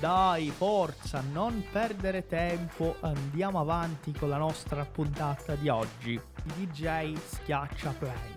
[0.00, 6.20] Dai, forza, non perdere tempo, andiamo avanti con la nostra puntata di oggi.
[6.54, 8.34] DJ schiaccia play.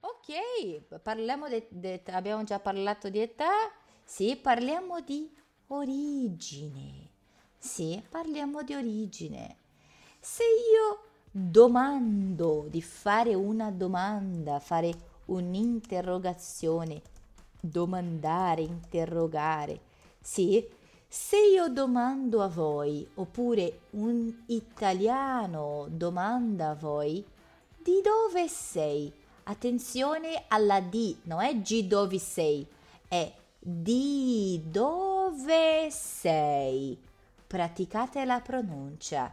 [0.00, 3.70] Ok, parliamo di, di- abbiamo già parlato di età,
[4.02, 5.30] sì, parliamo di
[5.68, 7.10] origine,
[7.58, 9.56] sì, parliamo di origine.
[10.18, 14.92] Se io domando di fare una domanda, fare
[15.26, 17.02] un'interrogazione,
[17.60, 19.80] domandare, interrogare,
[20.20, 20.66] sì,
[21.08, 27.24] se io domando a voi, oppure un italiano domanda a voi,
[27.82, 29.12] di dove sei?
[29.44, 32.66] Attenzione alla D, non è G dove sei,
[33.06, 36.98] è di dove sei.
[37.46, 39.32] Praticate la pronuncia.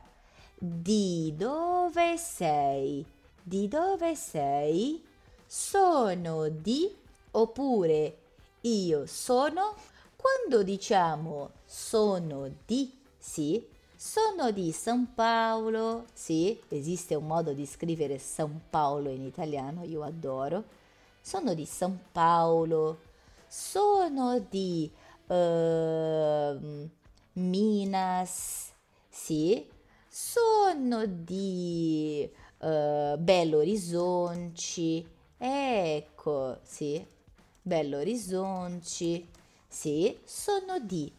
[0.55, 3.03] Di dove sei?
[3.41, 5.03] Di dove sei?
[5.45, 7.01] Sono di
[7.33, 8.17] oppure
[8.61, 9.75] io sono.
[10.15, 18.17] Quando diciamo sono di, sì, sono di San Paolo, sì, esiste un modo di scrivere
[18.19, 20.63] San Paolo in italiano, io adoro.
[21.21, 22.99] Sono di San Paolo,
[23.47, 24.89] sono di
[25.27, 26.89] ehm,
[27.33, 28.71] Minas,
[29.09, 29.65] sì,
[30.07, 32.29] sono di
[32.59, 35.05] eh, Belo Horizonte,
[35.37, 37.05] ecco, sì,
[37.65, 39.27] Belo Horizonte,
[39.67, 41.09] sì, sono di.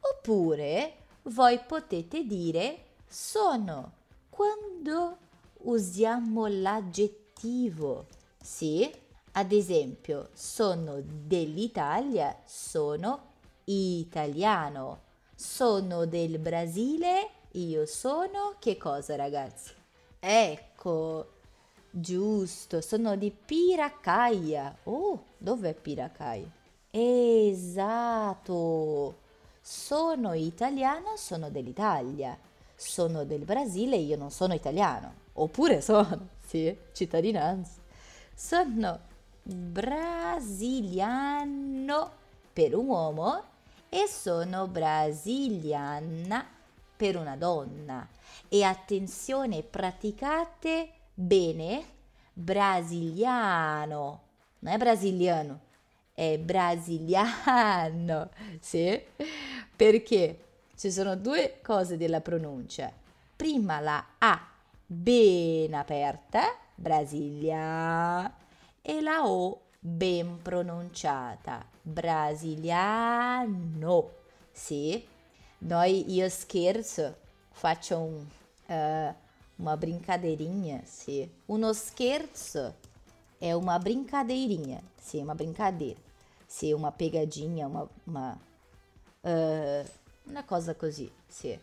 [0.00, 3.92] Oppure voi potete dire sono
[4.28, 5.16] quando
[5.58, 8.06] usiamo l'aggettivo,
[8.42, 8.90] sì?
[9.34, 13.30] Ad esempio, sono dell'Italia, sono
[13.64, 15.10] italiano.
[15.36, 19.72] Sono del Brasile, io sono che cosa, ragazzi?
[20.18, 21.28] Ecco,
[21.92, 24.74] giusto, sono di Piracaia.
[24.84, 26.50] Oh, dov'è Piracaia?
[26.90, 28.40] Esatto.
[29.60, 32.36] Sono italiano, sono dell'Italia.
[32.74, 35.20] Sono del Brasile, io non sono italiano.
[35.34, 37.80] Oppure sono, sì, cittadinanza.
[38.34, 38.98] Sono
[39.42, 40.30] brasiliano
[42.52, 43.44] per un uomo
[43.88, 46.46] e sono brasiliana
[46.96, 48.08] per una donna.
[48.48, 51.84] E attenzione, praticate bene
[52.32, 54.20] brasiliano,
[54.60, 55.60] non è brasiliano,
[56.14, 58.30] è brasiliano,
[58.60, 59.00] sì?
[59.74, 60.44] Perché
[60.76, 62.92] ci sono due cose della pronuncia.
[63.36, 64.48] Prima la A
[64.86, 68.32] ben aperta, brasilia,
[68.82, 72.90] e la O ben pronunciata, brasiliano,
[74.52, 75.06] sì?
[75.58, 77.16] Noi, io scherzo,
[77.52, 78.26] faccio un,
[78.66, 79.14] eh,
[79.62, 81.28] uma brincadeirinha, sì.
[81.46, 82.74] Uno scherzo
[83.38, 86.00] è una brincadeirinha, sì, uma brincadeira.
[86.44, 88.38] Sì, una pegadinha, uma, uma,
[89.22, 89.84] eh,
[90.24, 91.56] una cosa così, sì.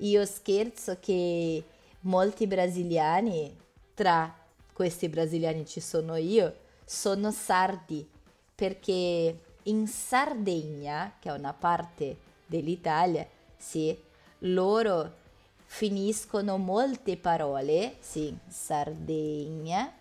[0.00, 1.64] Io scherzo che
[2.00, 3.56] molti brasiliani,
[3.94, 4.32] tra
[4.72, 6.54] questi brasiliani ci sono io,
[6.84, 8.06] sono sardi,
[8.54, 12.16] perché in Sardegna, che è una parte
[12.46, 13.26] dell'Italia,
[13.56, 13.96] sì,
[14.40, 15.26] loro
[15.70, 19.92] finiscono molte parole, sì, Sardegna,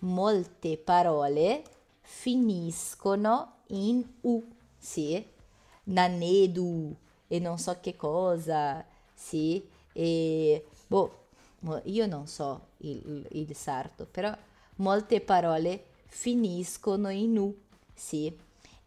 [0.00, 1.62] molte parole
[2.00, 4.42] finiscono in U,
[4.76, 5.24] sì,
[5.84, 6.94] nanedu
[7.28, 8.84] e non so che cosa,
[9.14, 11.26] sì, e boh,
[11.84, 14.36] io non so il, il sardo, però
[14.76, 17.56] molte parole finiscono in U,
[17.94, 18.36] sì,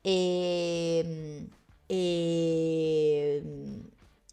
[0.01, 1.47] e,
[1.85, 3.43] e,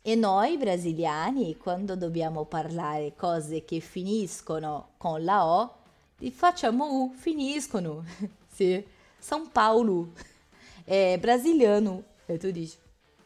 [0.06, 5.76] e noi brasiliani, quando dobbiamo parlare cose che finiscono con la O,
[6.30, 8.04] facciamo U, finiscono.
[8.52, 8.84] sì.
[9.18, 10.12] São Paulo
[10.84, 12.02] è brasiliano.
[12.26, 12.76] E tu dici,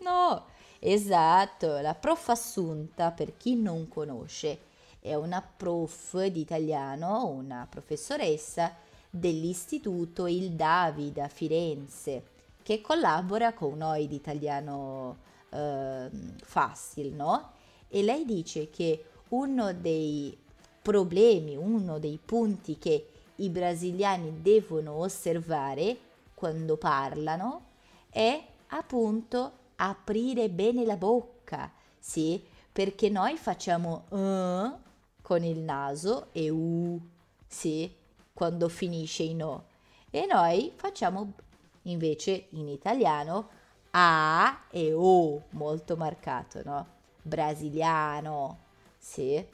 [0.03, 0.45] no,
[0.79, 4.61] esatto, la prof Assunta, per chi non conosce,
[5.01, 8.73] è una prof di italiano, una professoressa
[9.11, 12.23] dell'Istituto Il David a Firenze,
[12.63, 16.11] che collabora con noi di italiano eh,
[16.43, 17.53] Facile, no?
[17.89, 20.37] E lei dice che uno dei
[20.83, 25.97] problemi, uno dei punti che i brasiliani devono osservare
[26.35, 27.63] quando parlano
[28.11, 32.43] è appunto aprire bene la bocca, sì,
[32.73, 34.87] perché noi facciamo uh
[35.29, 36.99] con il naso e u,
[37.47, 37.93] sì,
[38.33, 39.65] quando finisce in o.
[40.09, 41.35] E noi facciamo
[41.83, 43.49] invece in italiano
[43.91, 46.87] a e o, molto marcato, no?
[47.23, 48.59] Brasiliano,
[48.99, 49.45] sì,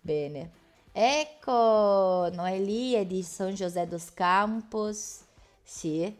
[0.00, 0.64] bene.
[0.92, 5.24] Ecco, Noeli è di San José dos Campos,
[5.62, 6.16] sì,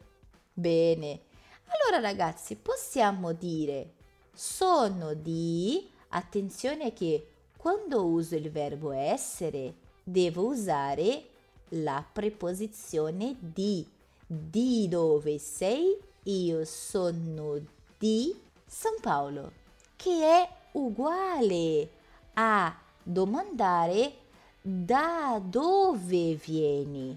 [0.53, 1.21] bene.
[1.69, 3.95] Allora ragazzi, possiamo dire
[4.33, 9.75] sono di, attenzione che quando uso il verbo essere
[10.05, 11.29] devo usare
[11.71, 13.87] la preposizione di.
[14.29, 15.97] Di dove sei?
[16.29, 17.57] Io sono
[17.99, 18.35] di
[18.67, 19.53] San Paolo,
[19.95, 21.89] che è uguale
[22.35, 24.13] a domandare
[24.61, 27.17] da dove vieni.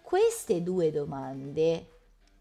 [0.00, 1.88] Queste due domande,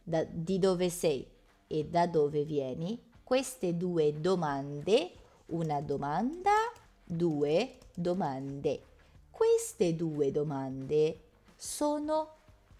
[0.01, 1.27] da, di dove sei
[1.67, 5.11] e da dove vieni, queste due domande,
[5.47, 6.71] una domanda,
[7.03, 8.81] due domande.
[9.29, 11.19] Queste due domande
[11.57, 12.35] sono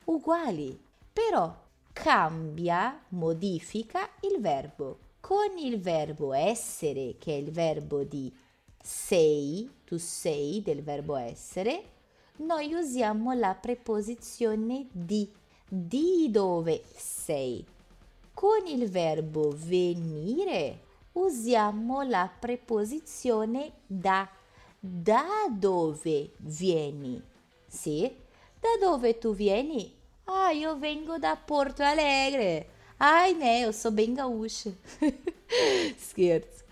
[0.06, 0.82] uguali,
[1.12, 1.66] però
[1.98, 5.00] cambia, modifica il verbo.
[5.20, 8.32] Con il verbo essere, che è il verbo di
[8.80, 11.84] sei, tu sei del verbo essere,
[12.38, 15.30] noi usiamo la preposizione di,
[15.68, 17.66] di dove sei.
[18.32, 20.84] Con il verbo venire
[21.14, 24.30] usiamo la preposizione da,
[24.80, 27.20] da dove vieni.
[27.66, 28.16] Sì?
[28.60, 29.97] Da dove tu vieni?
[30.30, 32.68] Ah, io vengo da Porto Alegre.
[32.98, 34.74] Ai, né, eu sou bem gaúcha.
[35.98, 36.66] Scherzo.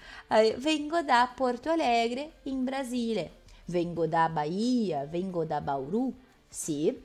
[0.57, 3.31] vengo da Porto Alegre, in Brasile.
[3.65, 6.13] Vengo da Bahia, vengo da Bauru.
[6.49, 7.01] Sì,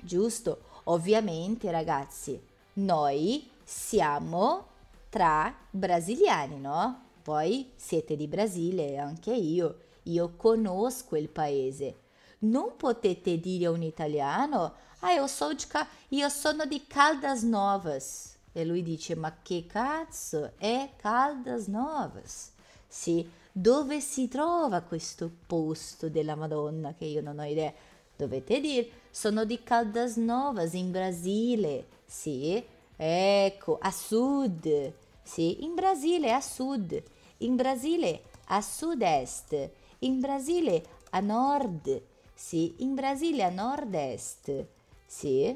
[0.00, 0.58] giusto.
[0.84, 2.40] Ovviamente, ragazzi,
[2.74, 4.66] noi siamo
[5.08, 7.02] tra brasiliani, no?
[7.22, 9.82] Poi siete di Brasile, anche io.
[10.04, 11.94] Io conosco il paese.
[12.40, 15.66] Non potete dire a un italiano, ah, io, so di,
[16.08, 18.34] io sono di Caldas Novas.
[18.52, 22.52] E lui dice, ma che cazzo è Caldas Novas?
[22.86, 27.72] Sì, dove si trova questo posto della Madonna che io non ho idea?
[28.16, 31.86] Dovete dire, sono di Caldas Novas in Brasile.
[32.06, 32.64] Sì,
[32.96, 34.92] Ecco, a sud.
[35.22, 37.02] Sì, in Brasile a sud.
[37.38, 39.70] In Brasile a sud-est.
[40.00, 42.02] In Brasile a nord.
[42.32, 44.66] Sì, in Brasile a nord-est.
[45.06, 45.54] Sì.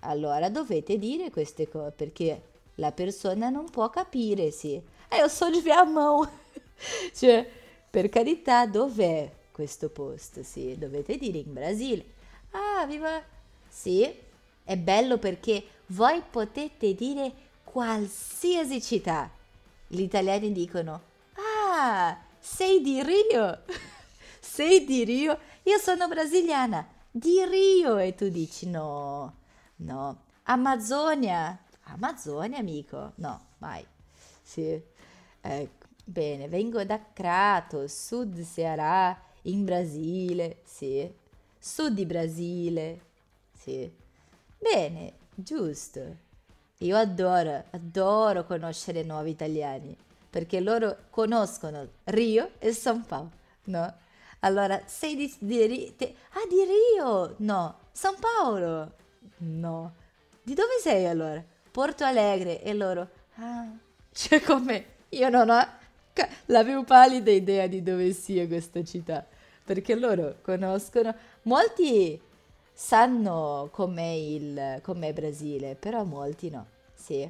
[0.00, 2.42] Allora dovete dire queste cose perché
[2.76, 4.80] la persona non può capire, sì.
[5.08, 6.26] Eh, io so di Viamão.
[7.14, 7.48] cioè,
[7.90, 10.42] per carità, dov'è questo posto?
[10.42, 12.04] Sì, dovete dire in Brasile.
[12.52, 13.22] Ah, viva...
[13.68, 14.08] Sì,
[14.64, 17.32] è bello perché voi potete dire
[17.64, 19.30] qualsiasi città.
[19.86, 21.02] Gli italiani dicono,
[21.34, 23.62] ah, sei di Rio?
[24.40, 25.38] sei di Rio?
[25.64, 27.98] Io sono brasiliana, di Rio.
[27.98, 29.34] E tu dici, no,
[29.76, 31.58] no, Amazzonia.
[31.84, 33.12] Amazzonia, amico?
[33.16, 33.84] No, mai.
[34.42, 34.80] Sì,
[35.40, 35.86] ecco.
[36.04, 41.08] Bene, vengo da Crato, sud Ceará, in Brasile, sì.
[41.58, 43.00] Sud di Brasile,
[43.52, 43.90] sì.
[44.58, 46.16] Bene, giusto.
[46.78, 49.96] Io adoro, adoro conoscere nuovi italiani
[50.30, 53.30] perché loro conoscono Rio e San Paolo,
[53.64, 53.94] no?
[54.40, 57.34] Allora, sei di, di, di, ah, di Rio?
[57.38, 57.78] No.
[57.92, 58.92] San Paolo?
[59.38, 59.94] No.
[60.42, 61.42] Di dove sei allora?
[61.70, 62.62] Porto Alegre.
[62.62, 63.68] E loro, ah,
[64.12, 64.86] cioè come?
[65.10, 65.78] Io non ho
[66.46, 69.26] la più pallida idea di dove sia questa città,
[69.64, 72.20] perché loro conoscono, molti
[72.72, 76.66] sanno com'è il com'è Brasile, però molti no.
[76.94, 77.28] Sì.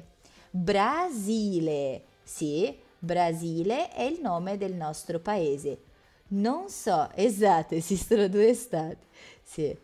[0.49, 2.03] Brasile.
[2.23, 5.89] Sì, Brasile è il nome del nostro paese.
[6.33, 9.05] Non so, esatto, esistono due stati.
[9.43, 9.75] Sì.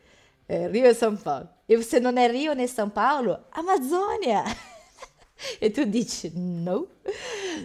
[0.46, 1.50] Eh, Rio e San Paolo.
[1.66, 4.44] E se non è Rio né San Paolo, Amazzonia.
[5.60, 6.88] e tu dici no?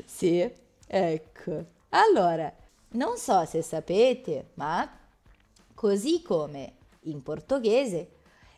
[0.05, 0.51] Sì,
[0.87, 1.65] ecco.
[1.91, 2.53] Allora,
[2.91, 4.99] non so se sapete, ma
[5.75, 8.09] così come in portoghese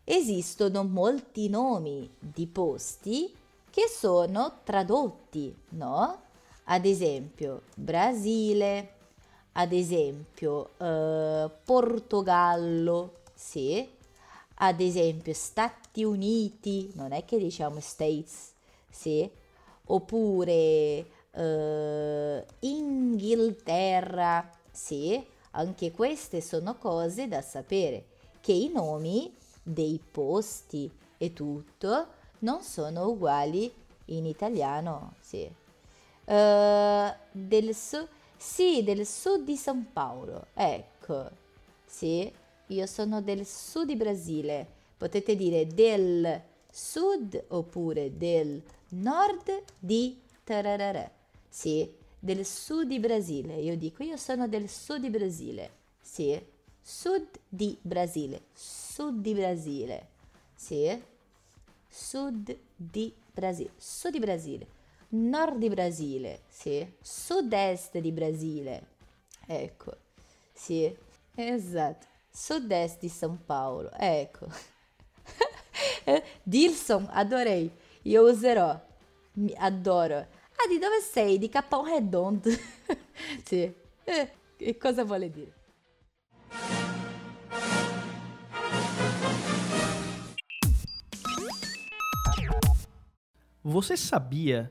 [0.04, 3.34] esistono molti nomi di posti
[3.68, 6.22] che sono tradotti, no?
[6.64, 8.92] Ad esempio Brasile,
[9.56, 13.88] ad esempio eh, Portogallo, sì,
[14.56, 18.52] ad esempio Stati Uniti, non è che diciamo States,
[18.90, 19.28] sì,
[19.86, 28.06] oppure eh, Inghilterra, sì, anche queste sono cose da sapere
[28.40, 29.32] che i nomi
[29.62, 32.06] dei posti e tutto
[32.40, 33.72] non sono uguali
[34.06, 35.50] in italiano, sì.
[36.26, 38.08] Uh, del sud,
[38.44, 41.30] sì, del sud di San Paolo, ecco,
[41.86, 42.30] sì,
[42.66, 44.66] io sono del sud di Brasile,
[44.98, 51.10] potete dire del sud oppure del nord di tararara,
[51.48, 55.70] sì, del sud di Brasile, io dico io sono del sud di Brasile,
[56.00, 56.38] sì,
[56.82, 60.08] sud di Brasile, sud di Brasile,
[60.54, 61.02] sì,
[61.88, 64.66] sud di Brasile, sud di Brasile,
[65.14, 68.86] nord di Brasile, sì, sud-est di Brasile,
[69.46, 69.96] ecco,
[70.52, 70.94] sì,
[71.34, 74.46] esatto, sud-est di São Paulo, ecco.
[76.42, 77.70] Dilson, adorei,
[78.02, 78.78] io userò,
[79.34, 80.16] mi adoro.
[80.16, 81.38] Ah, di dove sei?
[81.38, 82.48] Di Capão Redondo.
[83.44, 83.72] sì,
[84.04, 85.62] eh, e cosa vuole dire?
[93.62, 94.70] Você sabia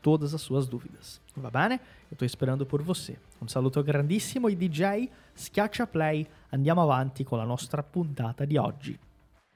[0.00, 1.20] todas as suas dúvidas.
[1.36, 1.80] Va bene?
[2.10, 3.16] Eu estou esperando por você.
[3.40, 8.98] Un saluto grandissimo ai DJ, schiaccia play, andiamo avanti con la nostra puntata di oggi.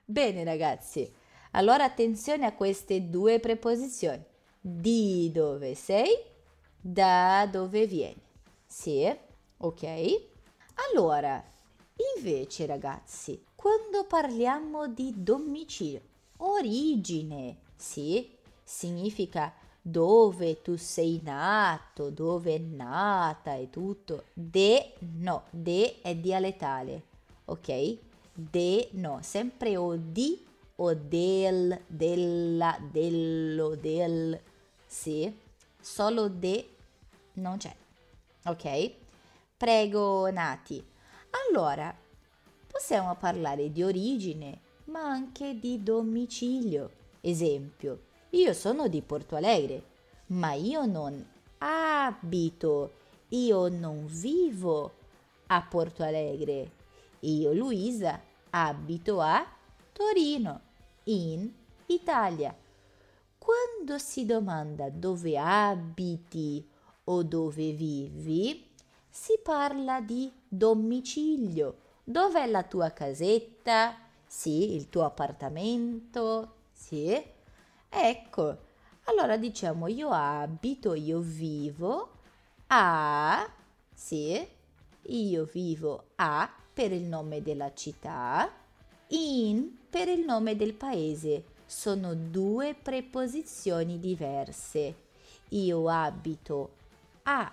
[0.05, 1.11] Bene ragazzi,
[1.53, 4.25] allora attenzione a queste due preposizioni.
[4.61, 6.17] Di dove sei,
[6.81, 8.23] da dove vieni.
[8.67, 9.13] Sì?
[9.59, 9.85] Ok?
[10.93, 11.43] Allora,
[12.17, 16.01] invece ragazzi, quando parliamo di domicilio,
[16.39, 18.41] origine, sì?
[18.73, 24.25] significa dove tu sei nato, dove è nata e tutto.
[24.33, 27.03] De no, de è dialettale,
[27.47, 27.97] ok?
[28.33, 30.41] De no, sempre o di
[30.77, 34.41] o del, della, dello, del,
[34.87, 35.33] sì,
[35.81, 36.69] solo de
[37.35, 37.75] non c'è,
[38.45, 38.91] ok?
[39.57, 40.85] Prego Nati.
[41.49, 41.95] Allora,
[42.67, 47.01] possiamo parlare di origine, ma anche di domicilio.
[47.21, 48.01] Esempio,
[48.35, 49.83] io sono di Porto Alegre,
[50.29, 51.23] ma io non
[51.59, 52.93] abito,
[53.29, 54.93] io non vivo
[55.49, 56.81] a Porto Alegre.
[57.21, 58.21] Io, Luisa,
[58.51, 59.47] abito a
[59.93, 60.61] Torino,
[61.05, 61.53] in
[61.87, 62.57] Italia.
[63.37, 66.67] Quando si domanda dove abiti
[67.05, 68.67] o dove vivi,
[69.11, 71.77] si parla di domicilio.
[72.03, 73.95] Dov'è la tua casetta?
[74.27, 76.55] Sì, il tuo appartamento?
[76.73, 77.41] Sì.
[77.95, 78.57] Ecco,
[79.05, 82.13] allora diciamo io abito, io vivo
[82.69, 83.47] a,
[83.93, 84.49] sì,
[85.03, 88.51] io vivo a per il nome della città,
[89.09, 91.45] in per il nome del paese.
[91.67, 94.95] Sono due preposizioni diverse.
[95.51, 96.71] Io abito
[97.25, 97.53] a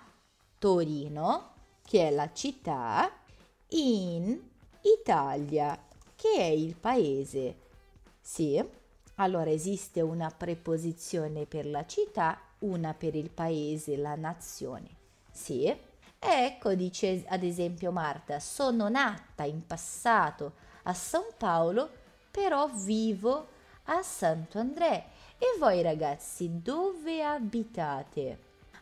[0.58, 1.52] Torino,
[1.84, 3.12] che è la città,
[3.68, 4.40] in
[4.80, 5.78] Italia,
[6.16, 7.56] che è il paese.
[8.22, 8.78] Sì?
[9.20, 14.88] Allora esiste una preposizione per la città, una per il paese, la nazione.
[15.30, 15.70] Sì.
[16.18, 20.52] Ecco, dice ad esempio Marta, sono nata in passato
[20.84, 21.90] a San Paolo,
[22.30, 23.48] però vivo
[23.84, 25.04] a Santo André.
[25.36, 28.38] E voi ragazzi, dove abitate?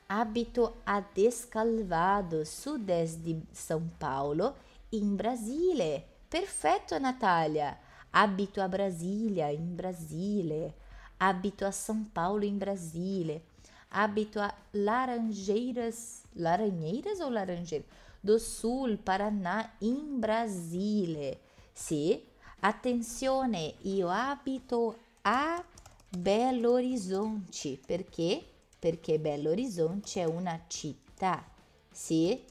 [0.07, 4.55] Abito a Descalvado, sud-est di São Paulo,
[4.91, 6.05] in Brasile.
[6.29, 7.87] Perfetto Natalia!
[8.13, 10.75] Abito a Brasília, in Brasile,
[11.19, 13.43] abito a São Paulo, em Brasília,
[13.91, 17.89] abito a Laranjeiras, Laranjeiras ou Laranjeiras?
[18.21, 21.39] Do Sul, Paraná, in Brasile.
[21.73, 22.21] Sì,
[22.61, 25.65] attenzione, io abito a
[26.09, 27.79] Belo Horizonte.
[27.87, 28.45] Perché?
[28.79, 31.45] Perché Belo Horizonte è una città.
[31.91, 32.43] Sì,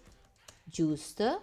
[0.64, 1.42] giusto?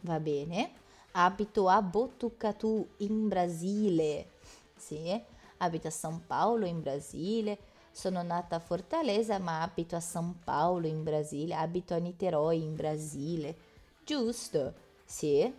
[0.00, 0.79] Va bene
[1.12, 4.30] abito a Botucatu in Brasile,
[4.76, 5.20] sì,
[5.58, 7.58] abito a São Paulo in Brasile,
[7.90, 12.74] sono nata a Fortaleza ma abito a São Paulo in Brasile, abito a Niterói in
[12.74, 13.56] Brasile.
[14.04, 14.74] Giusto?
[15.04, 15.52] Sì.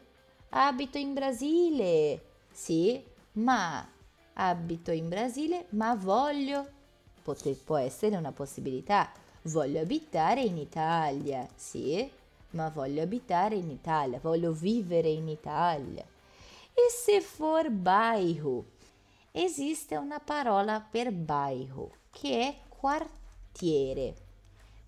[0.49, 2.25] Abito in Brasile.
[2.51, 3.03] Sì,
[3.33, 3.87] ma
[4.33, 6.79] abito in Brasile ma voglio
[7.21, 9.11] Potre, può essere una possibilità.
[9.43, 12.09] Voglio abitare in Italia, sì,
[12.51, 16.03] ma voglio abitare in Italia, voglio vivere in Italia.
[16.73, 18.65] E se for bairro?
[19.31, 24.15] Esiste una parola per bairro che è quartiere,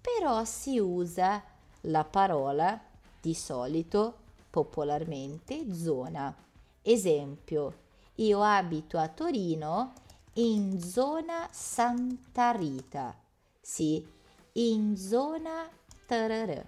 [0.01, 1.41] però si usa
[1.81, 2.79] la parola
[3.21, 4.17] di solito
[4.49, 6.35] popolarmente zona.
[6.81, 7.81] Esempio,
[8.15, 9.93] io abito a Torino
[10.33, 13.15] in zona Santa Rita,
[13.61, 14.05] sì,
[14.53, 15.69] in zona
[16.05, 16.63] Tararà,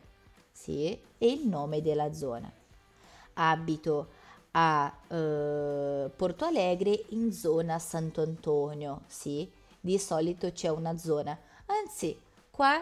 [0.56, 2.50] sì, è il nome della zona.
[3.34, 4.08] Abito
[4.52, 12.18] a eh, Porto Alegre in zona Santo Antonio, sì, di solito c'è una zona, anzi
[12.50, 12.82] qua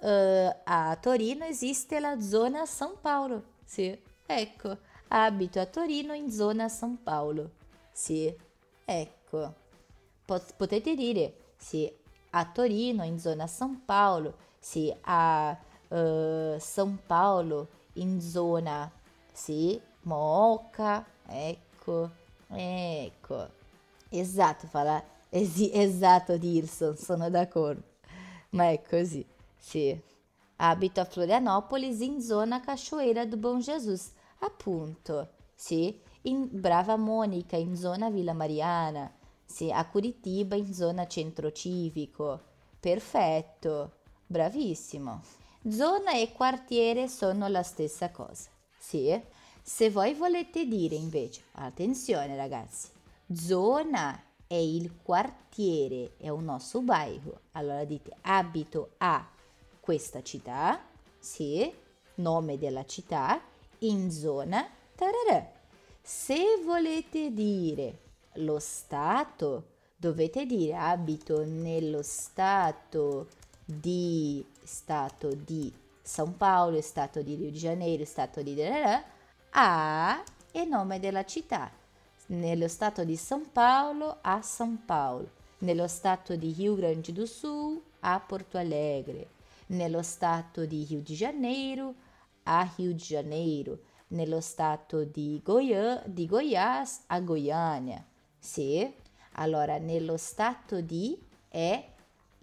[0.00, 4.76] eh, a Torino esiste la zona San Paolo, sì, ecco,
[5.08, 7.52] abito a Torino in zona San Paolo,
[7.90, 8.32] sì,
[8.84, 9.62] ecco.
[10.26, 11.90] Pot- potete dire sì
[12.30, 15.56] a Torino in zona San Paolo, sì a
[15.88, 18.90] uh, San Paolo in zona
[19.32, 22.10] sì, Moca, ecco,
[22.48, 23.48] ecco.
[24.08, 27.82] Esatto, fa la, es- esatto Dirson, sono d'accordo.
[28.50, 29.26] Ma è così,
[29.58, 30.00] sì.
[30.56, 36.00] Abito a Florianopolis in zona Cachoeira do Bom Jesus, appunto, sì.
[36.22, 39.12] In Brava Monica in zona Villa Mariana,
[39.44, 42.40] sì, a Curitiba in zona centro civico.
[42.78, 43.92] Perfetto,
[44.26, 45.20] bravissimo.
[45.68, 48.50] Zona e quartiere sono la stessa cosa.
[48.78, 49.18] Sì.
[49.62, 52.88] Se voi volete dire invece, attenzione ragazzi,
[53.32, 57.40] zona è il quartiere, è un nostro bairro.
[57.52, 59.26] Allora dite abito a
[59.80, 60.84] questa città,
[61.18, 61.72] sì,
[62.16, 63.40] nome della città,
[63.78, 65.50] in zona, tararà.
[66.02, 68.00] Se volete dire
[68.34, 73.28] lo Stato, dovete dire abito nello Stato
[73.64, 75.72] di, Stato di
[76.02, 78.60] San Paolo, Stato di Rio de Janeiro, Stato di...
[79.50, 81.70] A è nome della città.
[82.26, 87.80] Nello Stato di San Paolo a San Paolo, nello Stato di Rio Grande do Sul
[88.00, 89.28] a Porto Alegre,
[89.66, 91.94] nello Stato di Rio de Janeiro
[92.44, 98.04] a Rio de Janeiro, nello Stato di, Goiâ, di Goiás a Goiânia.
[98.38, 98.92] Sì,
[99.32, 101.92] allora nello stato di è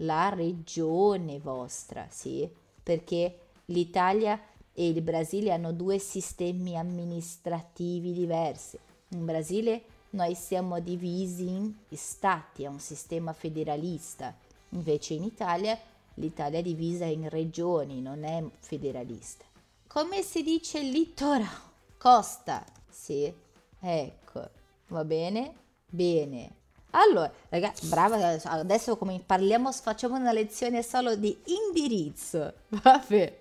[0.01, 2.49] la regione vostra, sì,
[2.81, 4.39] perché l'Italia
[4.73, 8.77] e il Brasile hanno due sistemi amministrativi diversi.
[9.09, 14.35] In Brasile noi siamo divisi in stati, è un sistema federalista,
[14.69, 15.77] invece in Italia
[16.15, 19.45] l'Italia è divisa in regioni, non è federalista.
[19.87, 21.69] Come si dice litorale?
[21.97, 23.31] Costa, sì,
[23.79, 24.49] ecco,
[24.87, 25.53] va bene?
[25.87, 26.60] Bene.
[26.91, 32.53] Allora, ragazzi, brava, adesso come parliamo, facciamo una lezione solo di indirizzo.
[32.69, 33.39] Vabbè.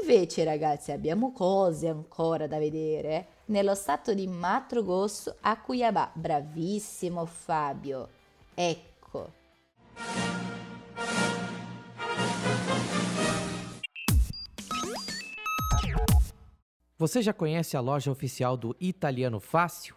[0.00, 3.26] Invece, ragazzi, abbiamo cose ancora da vedere.
[3.46, 6.10] Nello stato di Mato Grosso a Cuiabá.
[6.14, 8.08] Bravissimo Fabio.
[8.54, 9.32] Ecco.
[16.96, 19.96] Você já conhece a loja oficial do Italiano Fácil?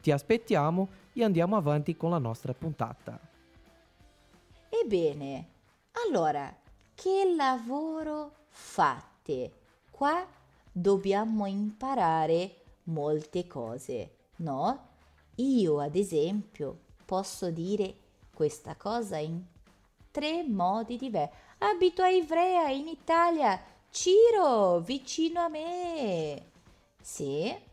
[0.00, 3.18] Ti aspettiamo e andiamo avanti con la nostra puntata.
[4.68, 5.48] Ebbene,
[6.06, 6.54] allora,
[6.94, 9.52] che lavoro fate?
[9.90, 10.26] Qua
[10.72, 14.88] dobbiamo imparare molte cose, no?
[15.36, 17.94] Io, ad esempio, posso dire
[18.34, 19.42] questa cosa in
[20.10, 21.34] tre modi diversi.
[21.58, 23.60] abito a Ivrea in Italia.
[23.90, 26.46] Ciro, vicino a me.
[27.00, 27.68] Sì.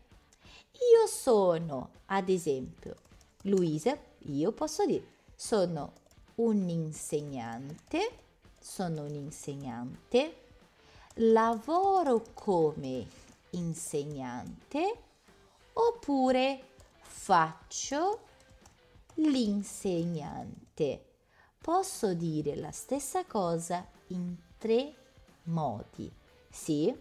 [0.80, 2.96] Io sono, ad esempio,
[3.42, 5.92] Luisa, io posso dire, sono
[6.36, 8.10] un insegnante,
[8.60, 10.46] sono un insegnante,
[11.14, 13.06] lavoro come
[13.50, 15.02] insegnante
[15.72, 16.62] oppure
[17.00, 18.20] faccio
[19.14, 21.04] l'insegnante.
[21.60, 24.94] Posso dire la stessa cosa in tre
[25.44, 26.10] modi.
[26.50, 26.94] Sì?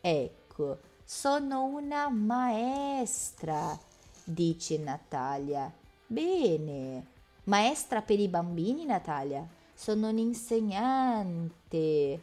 [0.00, 0.78] Ecco,
[1.12, 3.76] sono una maestra,
[4.22, 5.70] dice Natalia.
[6.06, 7.04] Bene.
[7.44, 9.44] Maestra per i bambini, Natalia.
[9.74, 12.22] Sono un insegnante.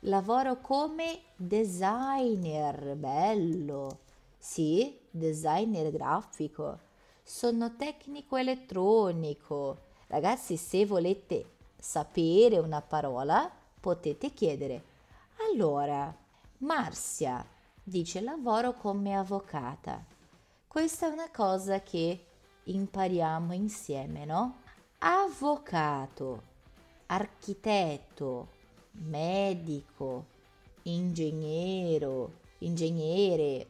[0.00, 2.96] Lavoro come designer.
[2.96, 3.98] Bello.
[4.38, 6.78] Sì, designer grafico.
[7.22, 9.76] Sono tecnico elettronico.
[10.06, 14.82] Ragazzi, se volete sapere una parola, potete chiedere.
[15.50, 16.16] Allora,
[16.58, 20.04] Marzia dice lavoro come avvocata.
[20.66, 22.24] Questa è una cosa che
[22.64, 24.60] impariamo insieme, no?
[24.98, 26.42] Avvocato,
[27.06, 28.48] architetto,
[28.92, 30.26] medico,
[30.82, 33.68] ingegnero, ingegnere.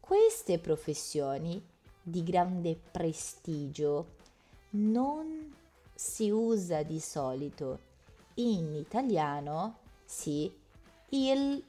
[0.00, 1.62] Queste professioni
[2.02, 4.16] di grande prestigio
[4.70, 5.52] non
[5.94, 7.92] si usa di solito
[8.34, 10.52] in italiano, sì,
[11.10, 11.64] il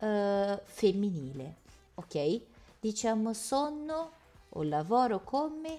[0.00, 1.54] uh, femminile,
[1.94, 2.40] ok?
[2.80, 4.10] Diciamo sono
[4.50, 5.78] o lavoro come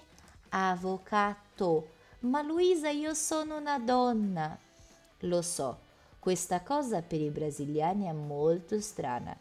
[0.50, 1.88] avvocato,
[2.20, 4.56] ma Luisa io sono una donna.
[5.22, 5.78] Lo so,
[6.18, 9.36] questa cosa per i brasiliani è molto strana,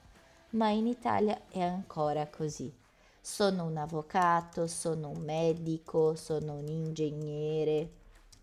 [0.52, 2.74] ma in Italia è ancora così.
[3.20, 7.92] Sono un avvocato, sono un medico, sono un ingegnere.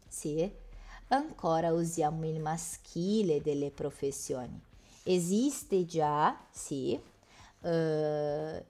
[0.06, 0.48] Sì,
[1.08, 4.60] ancora usiamo il maschile delle professioni.
[5.04, 6.98] Esiste già, sì,
[7.60, 8.64] eh,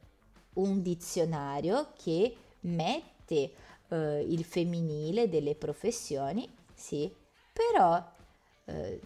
[0.54, 3.52] un dizionario che mette
[3.88, 7.12] eh, il femminile delle professioni, sì,
[7.52, 8.04] però
[8.64, 9.00] eh,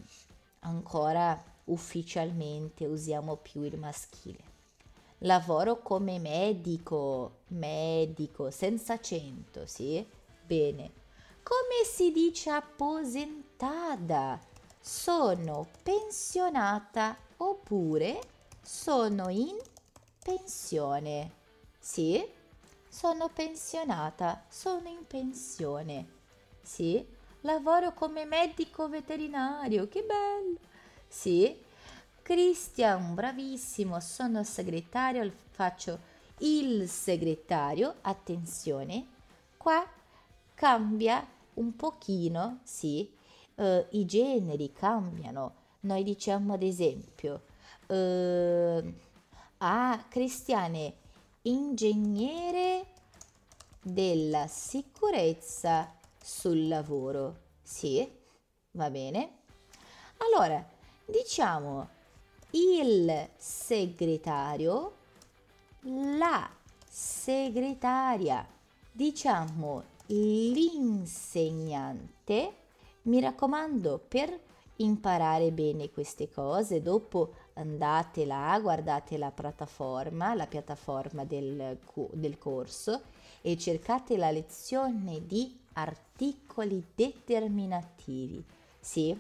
[0.61, 4.57] ancora ufficialmente usiamo più il maschile.
[5.23, 10.03] Lavoro come medico, medico, senza accento, sì?
[10.47, 10.93] Bene.
[11.43, 14.41] Come si dice apposentata?
[14.81, 18.21] Sono pensionata oppure
[18.63, 19.57] sono in
[20.23, 21.33] pensione.
[21.79, 22.25] Sì?
[22.89, 26.07] Sono pensionata, sono in pensione.
[26.63, 27.07] Sì?
[27.43, 30.59] Lavoro come medico veterinario, che bello.
[31.07, 31.65] Sì?
[32.23, 35.99] Christian, bravissimo, sono segretario, faccio
[36.41, 39.07] il segretario, attenzione,
[39.57, 39.83] qua
[40.55, 43.11] cambia un pochino, sì,
[43.59, 45.55] uh, i generi cambiano.
[45.81, 47.43] Noi diciamo ad esempio,
[47.87, 48.95] uh,
[49.59, 50.95] ah, Cristiane,
[51.43, 52.87] ingegnere
[53.83, 57.37] della sicurezza sul lavoro.
[57.63, 58.09] Sì,
[58.73, 59.37] va bene.
[60.19, 60.67] Allora,
[61.05, 61.89] diciamo
[62.51, 64.95] il segretario,
[65.83, 66.51] la
[66.89, 68.47] segretaria,
[68.91, 72.68] diciamo l'insegnante.
[73.09, 74.39] Mi raccomando, per
[74.77, 81.79] imparare bene queste cose, dopo andate là, guardate la piattaforma, la piattaforma del,
[82.13, 83.01] del corso
[83.41, 88.45] e cercate la lezione di articoli determinativi.
[88.79, 89.19] Sì,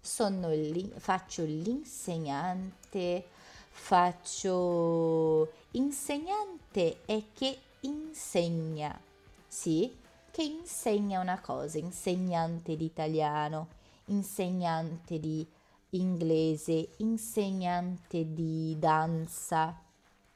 [0.00, 0.48] sono
[0.96, 3.26] faccio l'insegnante,
[3.70, 8.98] faccio insegnante e che insegna,
[9.46, 9.96] sì,
[10.30, 13.68] che insegna una cosa, insegnante di italiano,
[14.06, 15.46] insegnante di
[15.90, 19.80] inglese, insegnante di danza,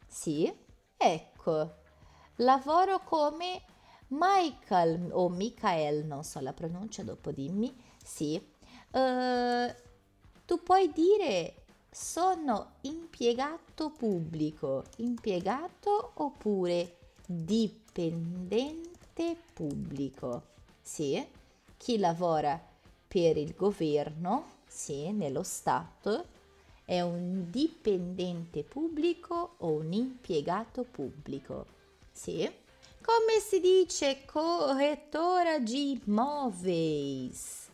[0.07, 0.53] sì,
[0.97, 1.75] ecco,
[2.37, 3.63] lavoro come
[4.09, 8.53] Michael o Michael, non so la pronuncia, dopo dimmi, sì,
[8.95, 9.75] Uh,
[10.47, 18.94] tu puoi dire sono impiegato pubblico, impiegato oppure dipendente
[19.53, 20.43] pubblico.
[20.83, 21.25] Sì,
[21.77, 22.61] chi lavora
[23.07, 26.27] per il governo, sì, nello Stato,
[26.85, 31.67] è un dipendente pubblico o un impiegato pubblico.
[32.11, 32.51] Sì.
[33.01, 37.65] Come si dice correttora di moveis?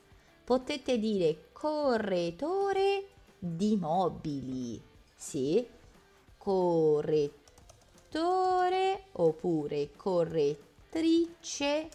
[0.50, 3.04] potete dire correttore
[3.38, 4.82] di mobili,
[5.14, 5.64] sì,
[6.36, 7.34] correttore
[9.12, 9.90] oppure
[10.90, 11.88] correttrice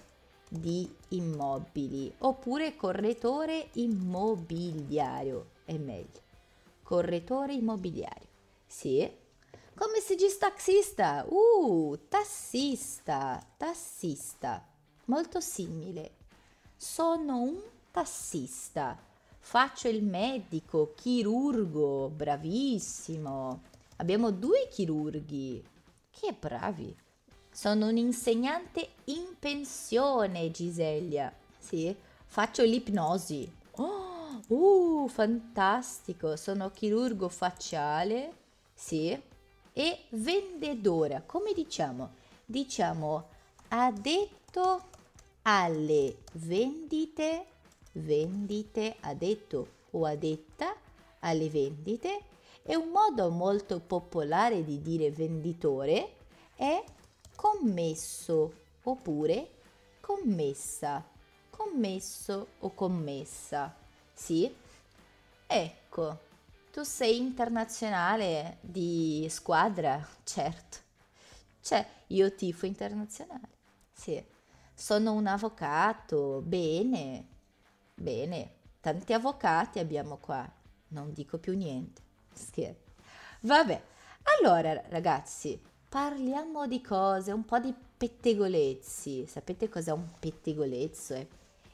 [0.47, 6.21] di immobili oppure correttore immobiliario è meglio.
[6.81, 8.27] Correttore immobiliario.
[8.65, 9.11] Sì.
[9.75, 11.25] Come si dice taxista?
[11.27, 14.65] Uh, tassista, tassista.
[15.05, 16.11] Molto simile.
[16.77, 17.59] Sono un
[17.91, 18.97] tassista.
[19.37, 23.61] Faccio il medico, chirurgo, bravissimo.
[23.97, 25.63] Abbiamo due chirurghi.
[26.09, 27.03] Che bravi.
[27.55, 31.33] Sono un insegnante in pensione, Giselia.
[31.57, 33.49] Sì, faccio l'ipnosi.
[33.77, 36.35] Oh, uh, fantastico.
[36.35, 38.33] Sono chirurgo facciale.
[38.73, 39.17] Sì.
[39.71, 41.23] E vendedora.
[41.25, 42.15] Come diciamo?
[42.43, 43.29] Diciamo
[43.69, 44.81] addetto
[45.43, 47.45] alle vendite,
[47.93, 50.75] vendite, addetto o addetta
[51.19, 52.19] alle vendite.
[52.63, 56.15] E un modo molto popolare di dire venditore
[56.53, 56.83] è
[57.45, 59.51] commesso oppure
[60.01, 61.07] commessa,
[61.51, 63.71] commesso o commessa.
[64.11, 64.51] Sì?
[65.45, 66.19] Ecco,
[66.71, 70.77] tu sei internazionale di squadra, certo.
[71.61, 73.49] Cioè, io tifo internazionale.
[73.93, 74.23] Sì.
[74.73, 77.27] Sono un avvocato, bene.
[77.93, 80.51] Bene, tanti avvocati abbiamo qua.
[80.87, 82.01] Non dico più niente.
[82.33, 82.93] Scherzo.
[83.41, 83.83] Vabbè.
[84.39, 89.25] Allora, ragazzi, parliamo di cose, un po' di pettegolezzi.
[89.27, 91.27] Sapete cos'è un pettegolezzo?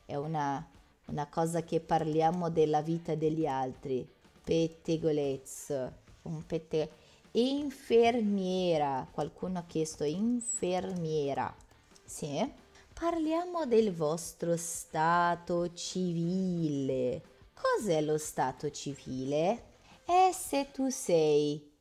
[0.06, 0.65] È, una,
[1.08, 4.08] una cosa che parliamo della vita degli altri.
[4.43, 5.91] Pettegolezzo,
[6.24, 7.10] un pette...
[7.34, 11.56] Infermiera, qualcuno ha chiesto infermiera.
[12.04, 12.45] Sì?
[12.93, 17.21] Parliamo del vostro stato civile.
[17.54, 19.63] Cos'è lo stato civile?
[20.04, 21.71] È se tu sei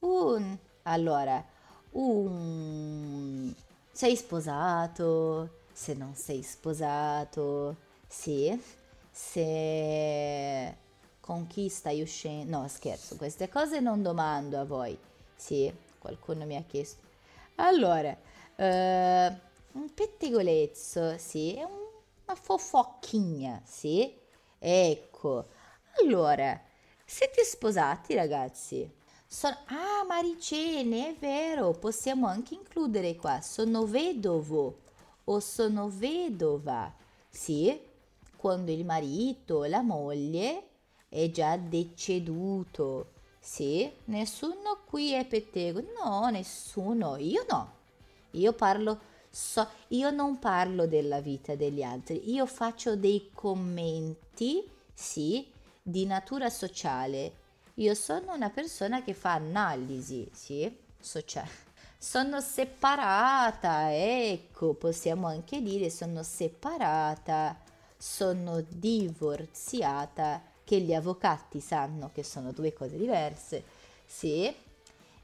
[0.00, 0.56] un...
[0.82, 1.44] Allora,
[1.92, 3.52] un...
[3.92, 7.76] sei sposato, se non sei sposato,
[8.06, 8.60] sì,
[9.10, 10.76] se
[11.20, 14.98] con chi stai uscendo, no scherzo, queste cose non domando a voi,
[15.36, 17.02] sì, qualcuno mi ha chiesto.
[17.56, 18.16] Allora,
[18.56, 19.32] eh,
[19.72, 21.58] un pettegolezzo, sì,
[22.24, 24.12] una fofocchina, sì,
[24.58, 25.46] ecco.
[26.02, 26.60] Allora,
[27.04, 28.90] siete sposati ragazzi?
[29.32, 34.78] Sono, ah, Maricene, è vero, possiamo anche includere qua, sono vedovo
[35.22, 36.92] o sono vedova,
[37.28, 37.80] sì,
[38.36, 40.64] quando il marito o la moglie
[41.08, 47.72] è già deceduto, sì, nessuno qui è pettego, no, nessuno, io no,
[48.32, 48.98] io parlo,
[49.30, 55.46] so, io non parlo della vita degli altri, io faccio dei commenti, sì,
[55.80, 57.39] di natura sociale
[57.80, 61.68] io sono una persona che fa analisi, sì, sociale.
[61.96, 67.58] Sono separata, ecco, possiamo anche dire sono separata,
[67.96, 73.64] sono divorziata, che gli avvocati sanno che sono due cose diverse,
[74.04, 74.54] sì.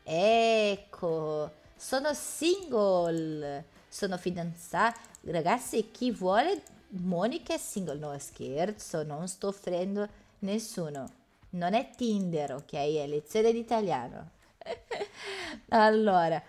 [0.02, 4.98] Ecco, sono single, sono fidanzata.
[5.24, 11.15] Ragazzi, chi vuole Monica è single, no scherzo, non sto offrendo nessuno
[11.56, 12.72] non è Tinder, ok?
[12.72, 14.30] È lezione di italiano.
[15.70, 16.42] allora,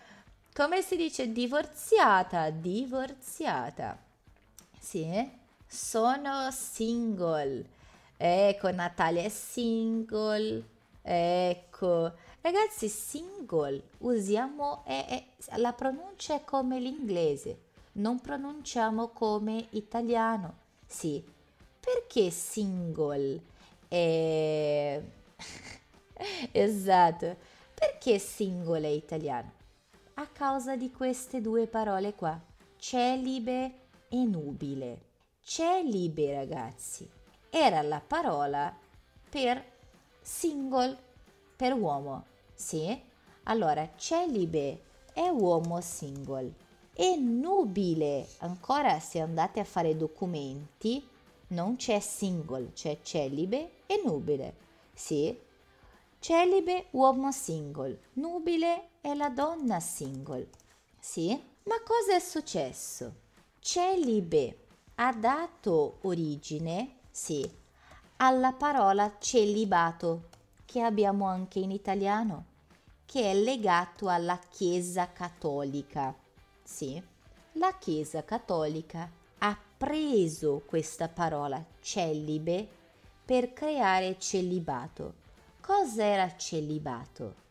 [0.53, 2.49] come si dice divorziata?
[2.49, 3.97] Divorziata.
[4.79, 5.29] Sì,
[5.65, 7.65] sono single.
[8.17, 10.63] Ecco, Natalia è single.
[11.01, 17.59] Ecco, ragazzi, single usiamo è, è, la pronuncia è come l'inglese,
[17.93, 20.55] non pronunciamo come italiano.
[20.85, 21.23] Sì,
[21.79, 23.39] perché single?
[23.87, 25.03] E...
[26.51, 27.37] esatto.
[27.73, 29.51] Perché singolo è italiano?
[30.15, 32.39] A causa di queste due parole qua,
[32.77, 33.71] celibe
[34.09, 35.05] e nubile.
[35.41, 37.07] Celibe, ragazzi,
[37.49, 38.75] era la parola
[39.29, 39.63] per
[40.21, 40.97] single,
[41.55, 42.99] per uomo, sì?
[43.43, 44.81] Allora, celibe
[45.13, 46.53] è uomo single
[46.93, 51.07] e nubile, ancora se andate a fare documenti,
[51.49, 54.55] non c'è single, c'è celibe e nubile.
[54.93, 55.37] Sì,
[56.19, 60.49] celibe uomo single, nubile è la donna single.
[60.99, 61.29] Sì,
[61.63, 63.25] ma cosa è successo?
[63.59, 67.49] Celibe ha dato origine, sì,
[68.17, 70.29] alla parola celibato,
[70.65, 72.45] che abbiamo anche in italiano,
[73.05, 76.13] che è legato alla Chiesa cattolica.
[76.63, 77.01] Sì,
[77.53, 82.67] la Chiesa cattolica ha preso questa parola celibe
[83.23, 85.25] per creare celibato.
[85.61, 87.45] Cos'era celibato?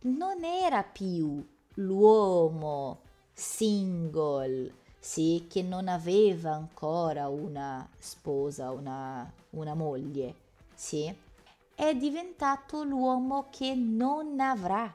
[0.00, 3.00] Non era più l'uomo
[3.32, 10.34] single, sì, che non aveva ancora una sposa, una, una moglie,
[10.74, 11.14] sì,
[11.74, 14.92] è diventato l'uomo che non avrà,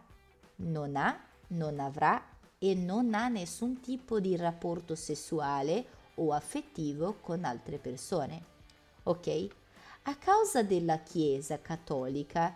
[0.58, 1.17] non ha,
[1.48, 2.22] non avrà
[2.60, 8.43] e non ha nessun tipo di rapporto sessuale o affettivo con altre persone.
[9.04, 9.47] Ok?
[10.04, 12.56] A causa della Chiesa cattolica,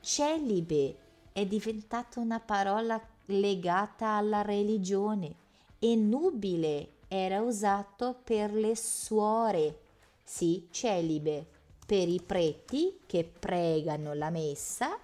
[0.00, 0.96] celibe
[1.32, 5.34] è diventata una parola legata alla religione
[5.78, 9.80] e nubile era usato per le suore,
[10.24, 11.46] sì, celibe,
[11.84, 14.98] per i preti che pregano la messa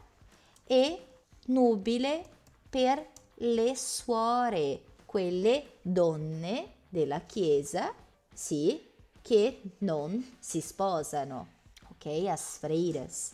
[0.64, 1.06] e
[1.46, 2.24] nubile
[2.68, 7.90] per le suore, quelle donne della Chiesa,
[8.34, 8.86] sì,
[9.22, 11.48] che non si sposano,
[11.92, 12.26] ok?
[12.26, 13.32] As freiras.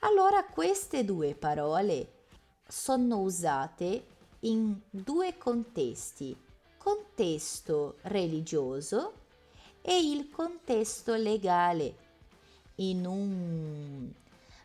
[0.00, 2.24] Allora queste due parole
[2.68, 4.04] sono usate
[4.40, 6.36] in due contesti,
[6.76, 9.14] contesto religioso
[9.80, 11.94] e il contesto legale.
[12.74, 14.12] In un,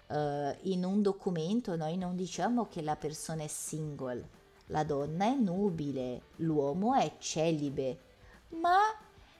[0.07, 4.27] uh, in un documento noi non diciamo che la persona è single,
[4.65, 8.06] la donna è nubile, l'uomo è celibe,
[8.49, 8.79] ma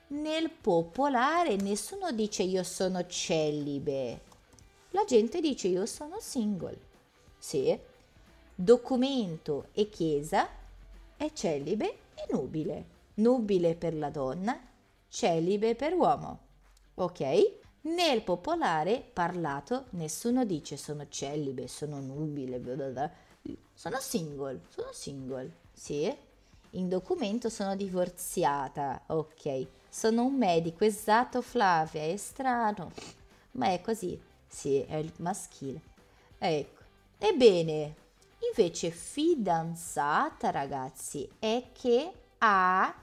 [0.07, 4.21] nel popolare nessuno dice io sono celibe,
[4.91, 6.79] la gente dice io sono single.
[7.37, 7.77] Sì,
[8.55, 10.47] documento e chiesa
[11.15, 12.95] è celibe e nubile.
[13.15, 14.59] Nubile per la donna,
[15.07, 16.39] celibe per l'uomo.
[16.95, 17.55] Ok?
[17.81, 23.11] Nel popolare parlato nessuno dice sono celibe, sono nubile, bla bla bla.
[23.73, 25.51] sono single, sono single.
[25.73, 26.15] Sì?
[26.71, 29.67] In documento sono divorziata, ok.
[29.89, 32.91] Sono un medico, esatto Flavia, è strano,
[33.51, 34.19] ma è così.
[34.47, 35.81] Sì, è il maschile.
[36.37, 36.83] Ecco.
[37.17, 37.95] Ebbene,
[38.49, 42.93] invece fidanzata, ragazzi, è che ha,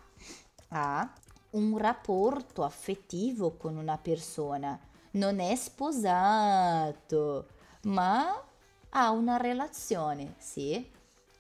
[0.69, 1.13] ha
[1.51, 4.79] un rapporto affettivo con una persona.
[5.13, 7.47] Non è sposato,
[7.83, 8.43] ma
[8.91, 10.91] ha una relazione, sì?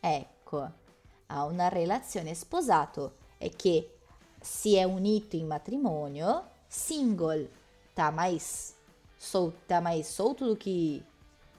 [0.00, 0.82] Ecco,
[1.35, 3.97] ha una relazione sposato e che
[4.40, 7.51] si è unito in matrimonio, single,
[7.92, 8.75] tamais,
[9.16, 11.03] so, tamais solto do que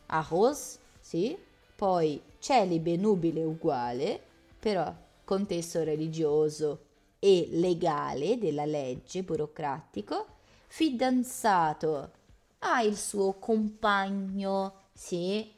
[0.08, 1.38] arroz, sì?
[1.76, 4.22] Poi celibe, nubile uguale,
[4.58, 4.94] però
[5.26, 6.84] contesto religioso
[7.20, 10.26] e legale della legge burocratico,
[10.68, 12.12] fidanzato
[12.60, 15.52] ha il suo compagno, sì,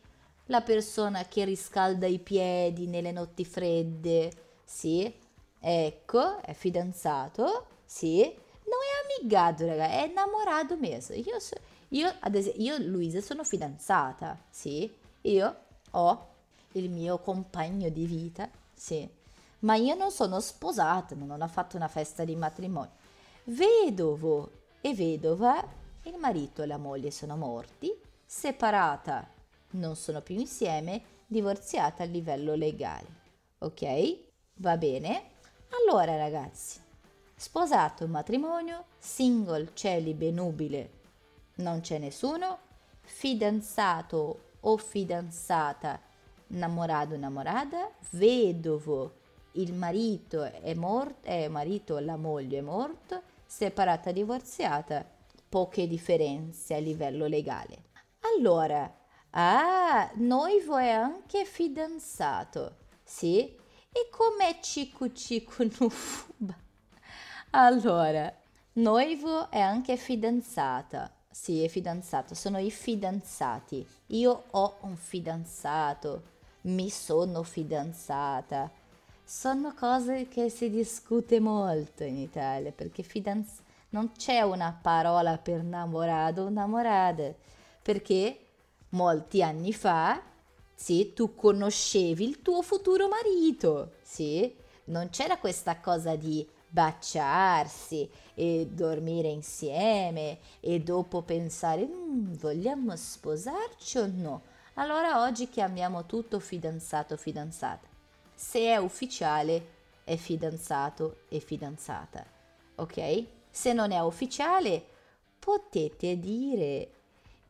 [0.47, 4.31] la persona che riscalda i piedi nelle notti fredde,
[4.63, 5.11] sì,
[5.59, 11.15] ecco, è fidanzato, sì, non è amigato, raga, è innamorato mesmo.
[11.15, 11.55] Io, so,
[11.89, 15.55] io, ad esempio, io Luisa sono fidanzata, sì, io
[15.91, 16.27] ho
[16.73, 19.07] il mio compagno di vita, sì,
[19.59, 22.91] ma io non sono sposata, non ho fatto una festa di matrimonio.
[23.45, 25.65] Vedovo e vedova,
[26.03, 27.91] il marito e la moglie sono morti,
[28.25, 29.35] separata,
[29.71, 33.07] non sono più insieme, divorziata a livello legale.
[33.59, 34.17] Ok?
[34.55, 35.31] Va bene?
[35.69, 36.79] Allora ragazzi,
[37.35, 40.89] sposato matrimonio, single, celibe, nubile,
[41.55, 42.59] non c'è nessuno,
[43.01, 45.99] fidanzato o fidanzata,
[46.47, 49.13] innamorato, innamorata, vedovo,
[49.53, 55.05] il marito è morto, è marito, la moglie è morta, separata, divorziata,
[55.49, 57.85] poche differenze a livello legale.
[58.35, 58.91] Allora,
[59.31, 63.55] ah, Noivo è anche fidanzato, sì?
[63.91, 66.55] E com'è Cicu Cicu Nufuba?
[67.51, 68.33] Allora,
[68.73, 73.85] Noivo è anche fidanzata, sì, è fidanzato, sono i fidanzati.
[74.07, 76.23] Io ho un fidanzato,
[76.61, 78.69] mi sono fidanzata.
[79.23, 85.59] Sono cose che si discute molto in Italia perché fidanz- non c'è una parola per
[85.59, 87.33] innamorato o innamorata
[87.81, 88.46] perché
[88.89, 90.21] molti anni fa,
[90.73, 98.67] sì, tu conoscevi il tuo futuro marito, sì, non c'era questa cosa di baciarsi e
[98.69, 104.41] dormire insieme e dopo pensare mm, vogliamo sposarci o no?
[104.75, 107.87] Allora oggi chiamiamo tutto fidanzato fidanzata.
[108.35, 112.23] Se è ufficiale è fidanzato e fidanzata,
[112.75, 113.25] ok?
[113.49, 114.85] Se non è ufficiale
[115.39, 116.89] potete dire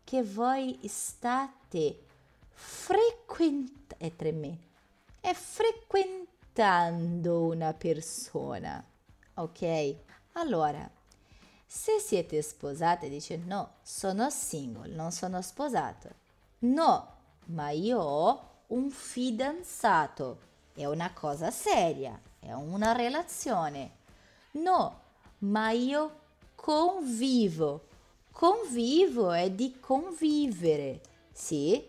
[0.07, 2.05] che voi state
[2.53, 4.63] frequentando, è tremendo,
[5.19, 8.81] è frequentando una persona
[9.37, 9.95] ok?
[10.33, 10.89] Allora,
[11.65, 16.09] se siete sposate, dice no, sono single, non sono sposato.
[16.59, 20.39] No, ma io ho un fidanzato,
[20.73, 23.91] è una cosa seria, è una relazione.
[24.51, 25.01] No,
[25.39, 26.19] ma io
[26.55, 27.85] convivo.
[28.37, 31.83] Convivo è di convivere, sì?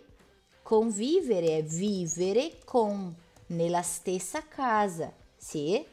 [0.62, 3.14] Convivere è vivere con,
[3.48, 5.84] nella stessa casa, sì?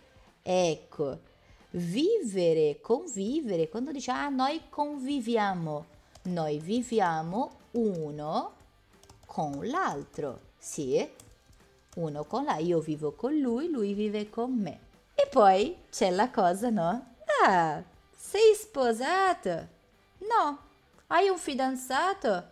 [0.41, 1.19] Ecco,
[1.71, 5.85] vivere, convivere, quando dice ah noi conviviamo,
[6.21, 8.53] noi viviamo uno
[9.25, 11.05] con l'altro, sì?
[11.95, 14.79] Uno con l'altro, io vivo con lui, lui vive con me.
[15.15, 17.15] E poi c'è la cosa, no?
[17.43, 17.83] Ah,
[18.15, 19.74] sei sposato?
[20.29, 20.59] No.
[21.07, 22.43] Hai un fidanzato?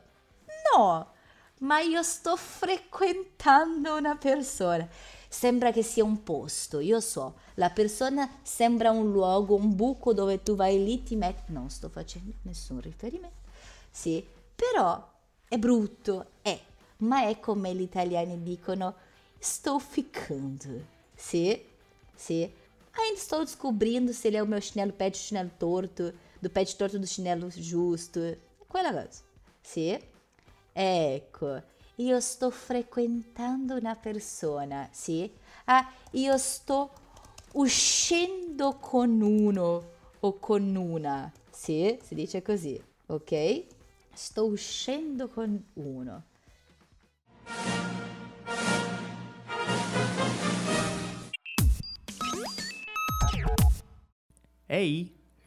[0.74, 1.12] No.
[1.60, 4.88] Ma io sto frequentando una persona.
[5.28, 7.36] Sembra che sia un posto, io so.
[7.56, 11.52] La persona sembra un luogo, un buco dove tu vai lì, ti metti.
[11.52, 13.50] Non sto facendo nessun riferimento.
[13.90, 15.12] Sì, però
[15.48, 16.60] è brutto, è.
[16.98, 18.96] Ma è come gli italiani dicono,
[19.40, 20.86] sto ficando.
[21.16, 21.66] Sì,
[22.14, 22.62] sì.
[22.96, 26.14] Ainda estou descobrindo se ele é o meu chinelo pé de chinelo torto,
[26.44, 28.20] do pé de torto do chinelo giusto.
[28.68, 29.24] Quella cosa.
[29.62, 29.98] Sì?
[30.74, 31.62] Ecco,
[31.96, 35.32] io sto frequentando una persona, sì?
[35.66, 36.92] Ah, io sto
[37.54, 41.98] uscendo con uno o con una, sì?
[42.04, 43.64] Si dice così, ok?
[44.14, 46.24] Sto uscendo con uno.
[54.68, 55.23] Ehi,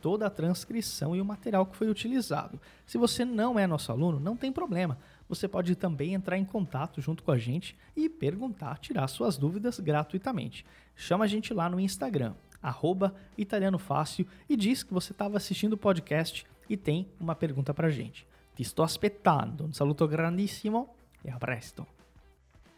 [0.00, 2.60] toda a transcrição e o material que foi utilizado.
[2.86, 4.98] Se você não é nosso aluno, não tem problema.
[5.28, 9.78] Você pode também entrar em contato junto com a gente e perguntar, tirar suas dúvidas
[9.78, 10.64] gratuitamente.
[10.96, 15.74] Chama a gente lá no Instagram, arroba Italiano Fácil, e diz que você estava assistindo
[15.74, 18.26] o podcast e tem uma pergunta para a gente.
[18.56, 19.64] Ti sto aspettando.
[19.64, 20.88] Un saluto grandissimo
[21.24, 21.86] e a presto.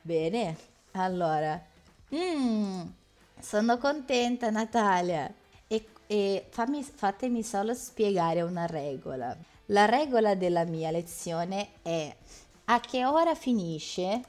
[0.02, 0.56] Bene,
[0.92, 1.62] allora,
[2.12, 2.82] mm,
[3.40, 5.39] sono contenta Natalia.
[6.12, 9.36] E, fammi, fatemi solo spiegare una regola.
[9.66, 12.12] La regola della mia lezione è
[12.64, 14.20] a che ora finisce?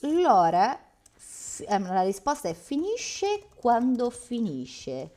[0.00, 0.74] L'ora,
[1.58, 5.10] eh, la risposta è finisce quando finisce.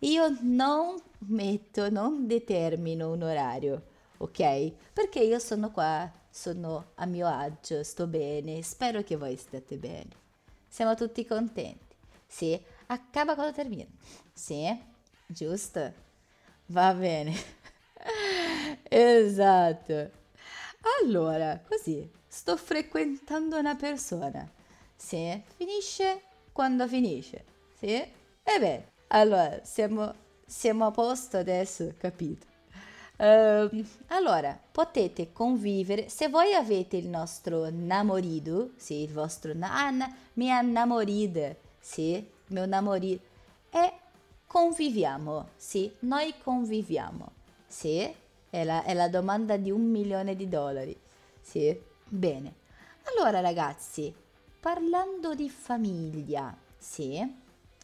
[0.00, 3.82] Io non metto, non determino un orario,
[4.16, 4.72] ok?
[4.92, 10.08] Perché io sono qua, sono a mio agio, sto bene, spero che voi stiate bene.
[10.66, 11.94] Siamo tutti contenti.
[12.26, 13.86] Sì, acaba quando termina.
[14.32, 14.88] Sì,
[15.32, 15.92] giusto?
[16.66, 17.34] Va bene.
[18.88, 20.10] esatto.
[21.02, 24.48] Allora, così, sto frequentando una persona.
[24.96, 26.22] Sì, finisce
[26.52, 27.44] quando finisce.
[27.78, 27.94] Sì?
[27.94, 30.14] E beh, allora, siamo,
[30.46, 32.46] siamo a posto adesso, capito?
[33.16, 40.14] Uh, allora, potete convivere, se voi avete il nostro namorido, sì, il vostro, na- ah,
[40.34, 43.20] mia namorida, sì, mio namorido,
[43.70, 43.92] e
[44.50, 47.30] conviviamo, sì, noi conviviamo,
[47.68, 48.12] sì,
[48.50, 50.98] è la, è la domanda di un milione di dollari,
[51.40, 52.54] sì, bene.
[53.04, 54.12] Allora ragazzi,
[54.58, 57.24] parlando di famiglia, sì,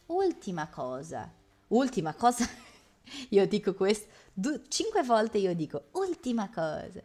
[0.07, 1.31] ultima cosa,
[1.67, 2.45] ultima cosa,
[3.29, 7.01] io dico questo, du- cinque volte io dico ultima cosa,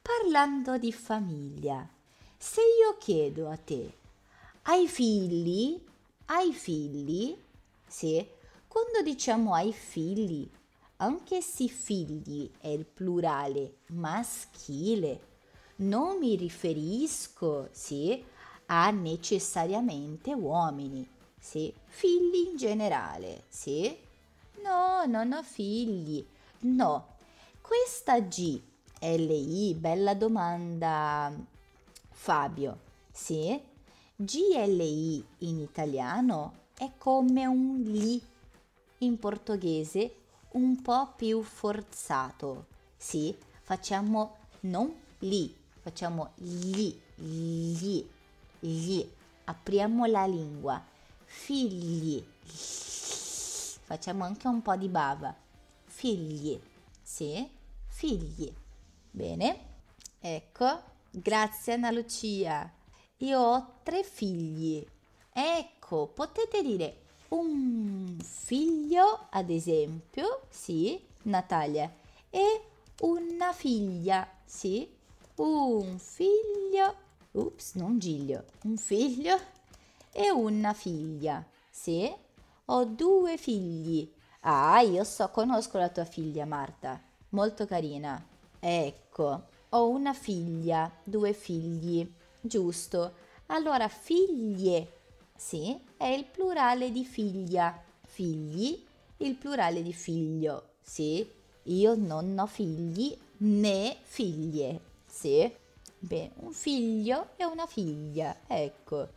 [0.00, 1.86] parlando di famiglia,
[2.38, 3.98] se io chiedo a te,
[4.62, 5.78] hai figli?
[6.24, 7.36] Hai figli?
[7.86, 8.26] Sì,
[8.74, 10.50] quando diciamo ai figli,
[10.96, 15.20] anche se figli è il plurale maschile,
[15.76, 18.20] non mi riferisco, sì,
[18.66, 21.08] a necessariamente uomini,
[21.38, 23.96] sì, figli in generale, sì.
[24.64, 26.26] No, non ho figli.
[26.62, 27.06] No.
[27.60, 28.60] Questa G,
[28.98, 31.32] L-I, bella domanda
[32.10, 32.78] Fabio,
[33.12, 33.56] sì.
[34.16, 38.32] GLI in italiano è come un li
[38.98, 40.14] in portoghese
[40.52, 42.66] un po' più forzato.
[42.96, 48.06] Sì, facciamo non li, facciamo gli, gli,
[48.60, 49.08] gli.
[49.44, 50.82] Apriamo la lingua.
[51.24, 52.24] Figli.
[53.82, 55.34] Facciamo anche un po' di bava.
[55.84, 56.58] Figli.
[57.02, 57.46] Sì,
[57.88, 58.52] figli.
[59.10, 59.72] Bene.
[60.18, 62.72] Ecco, grazie Anna Lucia.
[63.18, 64.84] Io ho tre figli.
[65.30, 67.03] Ecco, potete dire
[67.34, 71.92] un figlio, ad esempio, sì, Natalia.
[72.30, 72.62] e
[73.00, 74.88] una figlia, sì,
[75.36, 76.94] un figlio,
[77.32, 79.36] ups, non giglio, un figlio
[80.12, 82.12] e una figlia, sì,
[82.66, 84.12] ho due figli.
[84.40, 88.24] Ah, io so, conosco la tua figlia Marta, molto carina.
[88.60, 92.08] Ecco, ho una figlia, due figli,
[92.40, 93.14] giusto.
[93.46, 94.93] Allora, figlie,
[95.44, 97.78] sì, è il plurale di figlia.
[98.06, 98.82] Figli,
[99.18, 101.30] il plurale di figlio, sì.
[101.64, 105.52] Io non ho figli né figlie, sì.
[105.98, 109.08] Bene, un figlio e una figlia, ecco.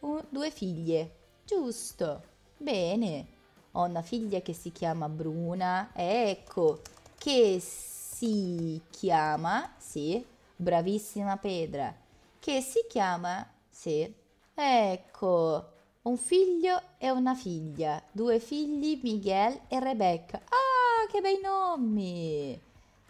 [0.00, 1.16] Un, due figlie,
[1.46, 2.24] giusto.
[2.58, 3.38] Bene.
[3.72, 6.82] Ho una figlia che si chiama Bruna, ecco,
[7.16, 10.22] che si chiama, sì,
[10.56, 11.94] bravissima Pedra,
[12.38, 14.12] che si chiama, sì,
[14.60, 15.68] ecco,
[16.02, 20.38] un figlio e una figlia, due figli, Miguel e Rebecca.
[20.38, 22.60] Ah, che bei nomi!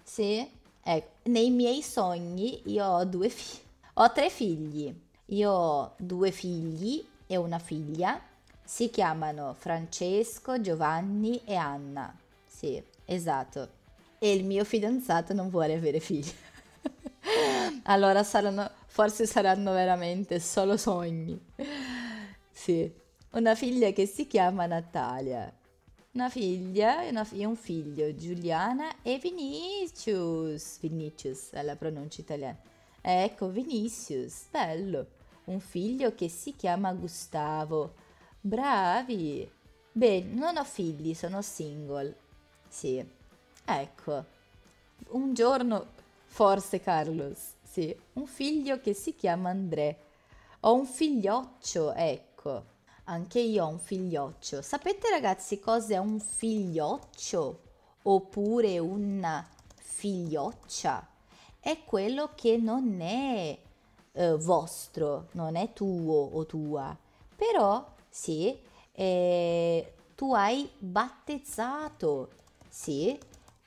[0.03, 0.48] Sì,
[0.82, 3.62] ecco, nei miei sogni io ho due figli,
[3.94, 4.94] ho tre figli,
[5.26, 8.20] io ho due figli e una figlia
[8.70, 12.16] si chiamano Francesco, Giovanni e Anna.
[12.46, 13.68] Sì, esatto.
[14.16, 16.30] E il mio fidanzato non vuole avere figli.
[17.84, 21.41] allora saranno, forse saranno veramente solo sogni.
[22.51, 22.93] Sì,
[23.30, 25.51] una figlia che si chiama Natalia.
[26.12, 30.80] Una figlia e, un figlio, Giuliana e Vinicius.
[30.80, 32.59] Vinicius è la pronuncia italiana.
[33.01, 35.07] Ecco, Vinicius, bello.
[35.45, 37.95] Un figlio che si chiama Gustavo
[38.41, 39.49] Bravi!
[39.93, 42.16] Beh, non ho figli, sono single.
[42.68, 43.03] Sì.
[43.64, 44.24] Ecco.
[45.11, 45.86] Un giorno,
[46.26, 49.96] forse Carlos, sì, un figlio che si chiama André.
[50.62, 52.64] Ho un figlioccio, ecco.
[53.04, 54.60] Anche io ho un figlioccio.
[54.60, 57.60] Sapete ragazzi cosa è un figlioccio?
[58.02, 61.06] Oppure una figlioccia?
[61.60, 63.56] È quello che non è
[64.12, 66.96] eh, vostro, non è tuo o tua,
[67.36, 68.58] però sì,
[68.90, 72.30] eh, tu hai battezzato,
[72.68, 73.16] sì,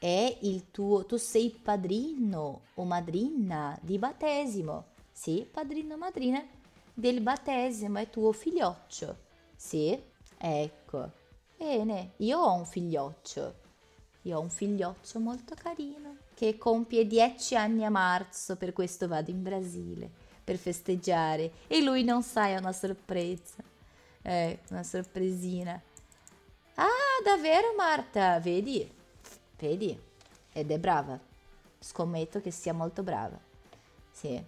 [0.04, 6.45] è il tuo, tu sei padrino o madrina di battesimo, sì, padrino o madrina
[6.93, 9.18] del battesimo, è tuo figlioccio,
[9.56, 9.97] sì,
[10.38, 11.12] ecco,
[11.58, 13.56] bene, io ho un figlioccio,
[14.24, 19.32] io ho un figlioccio molto carino che compie dieci anni a marzo, per questo vado
[19.32, 20.12] in Brasile
[20.43, 23.64] per festeggiare e lui non sa, è una sorpresa.
[24.22, 25.82] Eh, una sorpresina.
[26.76, 28.38] Ah, davvero Marta?
[28.41, 29.01] Vedi?
[29.64, 29.97] Vedi?
[30.51, 31.18] Ed è brava.
[31.80, 33.39] Scommetto che sia molto brava.
[34.11, 34.43] Sì.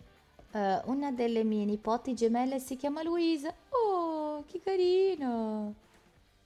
[0.52, 3.54] Uh, una delle mie nipoti gemelle si chiama Luisa.
[3.70, 5.74] Oh, che carino.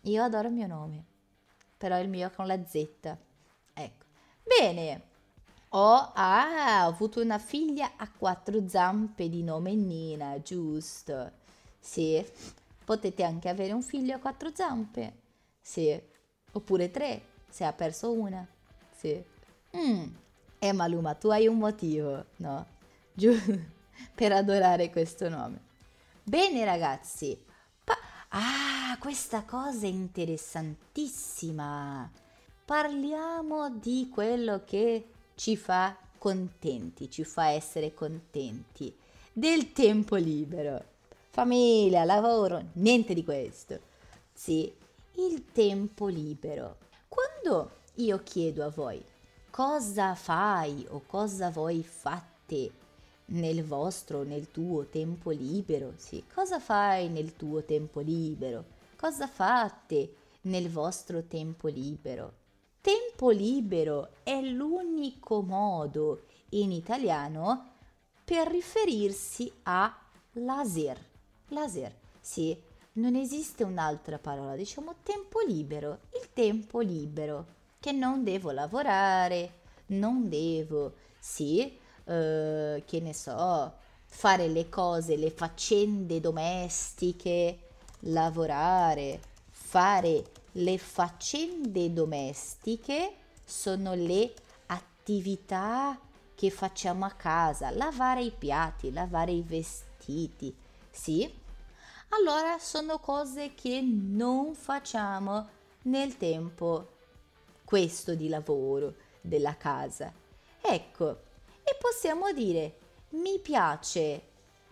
[0.01, 1.03] Io adoro il mio nome.
[1.77, 2.75] Però il mio è con la Z.
[3.73, 4.05] Ecco.
[4.43, 5.01] Bene.
[5.69, 11.31] Ho, ah, ho avuto una figlia a quattro zampe di nome Nina, giusto?
[11.79, 12.23] Sì,
[12.89, 15.13] Potete anche avere un figlio a quattro zampe,
[15.61, 15.95] sì,
[16.53, 18.43] oppure tre, se ha perso una,
[18.99, 19.23] sì.
[19.75, 20.13] Mm.
[20.59, 22.65] Eh Maluma, tu hai un motivo, no?
[23.13, 23.33] Giù,
[24.13, 25.67] per adorare questo nome.
[26.23, 27.37] Bene ragazzi,
[27.83, 27.97] pa-
[28.29, 32.11] ah, questa cosa è interessantissima.
[32.65, 38.93] Parliamo di quello che ci fa contenti, ci fa essere contenti,
[39.31, 40.97] del tempo libero
[41.39, 43.79] famiglia, lavoro, niente di questo.
[44.33, 44.73] Sì,
[45.15, 46.75] il tempo libero.
[47.07, 49.03] Quando io chiedo a voi
[49.49, 52.71] cosa fai o cosa voi fate
[53.25, 58.65] nel vostro, nel tuo tempo libero, sì, cosa fai nel tuo tempo libero?
[58.95, 62.33] Cosa fate nel vostro tempo libero?
[62.81, 67.73] Tempo libero è l'unico modo in italiano
[68.25, 69.95] per riferirsi a
[70.33, 71.09] laser
[71.49, 71.93] laser.
[72.19, 72.57] Sì,
[72.93, 77.45] non esiste un'altra parola, diciamo tempo libero, il tempo libero,
[77.79, 83.73] che non devo lavorare, non devo, sì, eh, che ne so,
[84.05, 87.59] fare le cose, le faccende domestiche,
[87.99, 93.13] lavorare, fare le faccende domestiche
[93.45, 94.33] sono le
[94.65, 95.97] attività
[96.35, 100.53] che facciamo a casa, lavare i piatti, lavare i vestiti,
[100.91, 101.33] sì,
[102.09, 105.47] allora sono cose che non facciamo
[105.83, 106.97] nel tempo
[107.69, 110.11] questo di lavoro della casa.
[110.59, 111.19] Ecco,
[111.61, 112.77] e possiamo dire
[113.09, 114.21] mi piace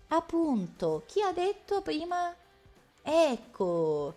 [0.07, 2.35] appunto chi ha detto prima
[3.03, 4.15] ecco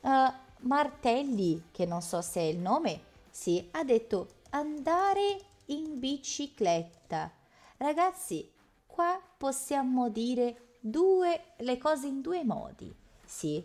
[0.00, 7.32] uh, Martelli che non so se è il nome sì ha detto andare in bicicletta.
[7.78, 8.48] Ragazzi,
[8.86, 12.94] qua possiamo dire due, le cose in due modi.
[13.24, 13.60] Sì,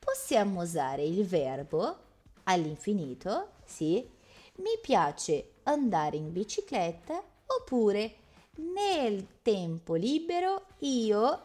[0.00, 1.98] possiamo usare il verbo
[2.44, 4.08] all'infinito, sì,
[4.56, 8.16] mi piace andare in bicicletta oppure
[8.56, 11.42] nel tempo libero io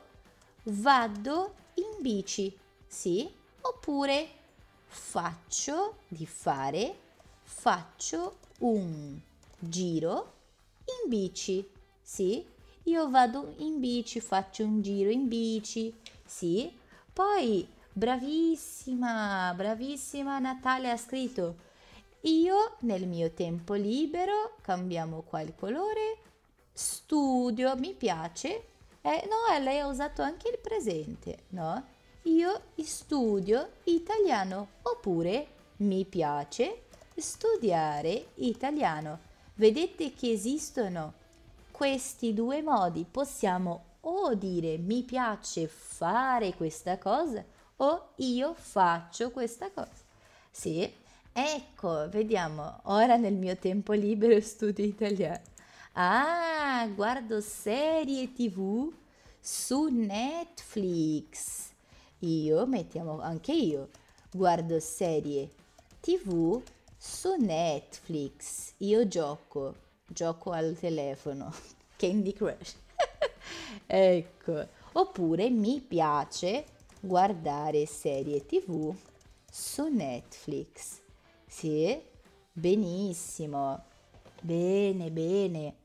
[0.64, 2.56] vado in bici,
[2.86, 3.30] sì,
[3.62, 4.28] oppure
[4.86, 6.98] faccio di fare,
[7.44, 9.18] faccio un
[9.58, 10.34] giro
[11.04, 11.68] in bici,
[12.02, 12.46] sì,
[12.84, 15.94] io vado in bici, faccio un giro in bici,
[16.26, 16.72] sì,
[17.12, 21.68] poi bravissima, bravissima Natalia ha scritto
[22.22, 26.18] io nel mio tempo libero, cambiamo qua il colore,
[26.74, 28.66] studio, mi piace.
[29.02, 31.86] Eh, no, eh, lei ha usato anche il presente, no?
[32.24, 35.48] Io studio italiano oppure
[35.78, 36.84] mi piace
[37.16, 39.20] studiare italiano.
[39.56, 41.14] Vedete che esistono
[41.72, 43.06] questi due modi.
[43.10, 47.44] Possiamo o dire mi piace fare questa cosa
[47.78, 50.08] o io faccio questa cosa.
[50.52, 50.92] Sì,
[51.32, 55.42] Ecco, vediamo, ora nel mio tempo libero studio italiano.
[55.94, 58.92] Ah, guardo serie tv
[59.40, 61.72] su Netflix.
[62.20, 63.90] Io, mettiamo anche io,
[64.32, 65.50] guardo serie
[66.02, 66.62] tv
[66.98, 68.74] su Netflix.
[68.78, 69.76] Io gioco,
[70.08, 71.54] gioco al telefono,
[71.96, 72.76] Candy Crush.
[73.86, 76.66] ecco, oppure mi piace
[77.00, 78.94] guardare serie tv
[79.50, 81.08] su Netflix.
[81.50, 82.00] Sì,
[82.54, 83.84] benissimo.
[84.40, 85.76] Bene, bene.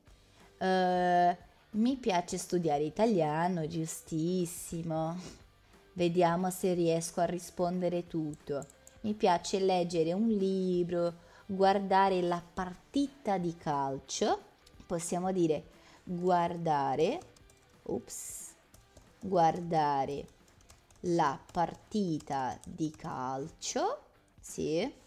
[0.59, 1.37] Uh,
[1.79, 5.17] mi piace studiare italiano, giustissimo.
[5.95, 8.65] Vediamo se riesco a rispondere tutto.
[9.01, 11.15] Mi piace leggere un libro,
[11.47, 14.39] guardare la partita di calcio.
[14.87, 15.65] Possiamo dire
[16.05, 17.19] guardare,
[17.85, 18.53] ups,
[19.19, 20.27] guardare
[21.01, 24.03] la partita di calcio.
[24.39, 25.03] Sì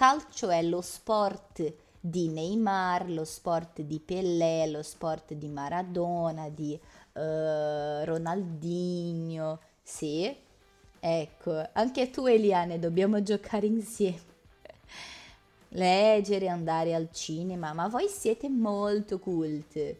[0.00, 6.72] calcio è lo sport di Neymar, lo sport di Pelé, lo sport di Maradona, di
[6.72, 9.60] uh, Ronaldinho.
[9.82, 10.34] Sì,
[10.98, 14.22] ecco, anche tu Eliane dobbiamo giocare insieme.
[15.68, 19.96] Leggere, andare al cinema, ma voi siete molto cult.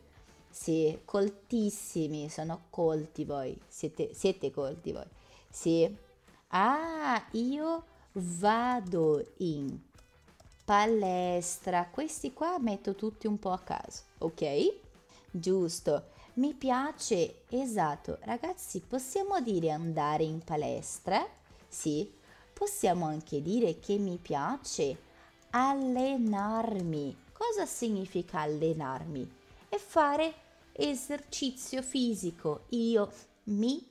[0.48, 5.08] Sì, coltissimi, sono colti voi, siete, siete colti voi.
[5.50, 5.94] Sì.
[6.52, 9.88] Ah, io vado in
[10.70, 14.72] palestra, questi qua metto tutti un po' a caso, ok?
[15.28, 21.26] Giusto, mi piace, esatto, ragazzi, possiamo dire andare in palestra?
[21.66, 22.08] Sì,
[22.52, 24.96] possiamo anche dire che mi piace
[25.50, 27.16] allenarmi.
[27.32, 29.28] Cosa significa allenarmi?
[29.68, 30.34] È fare
[30.70, 32.66] esercizio fisico.
[32.68, 33.10] Io
[33.46, 33.84] mi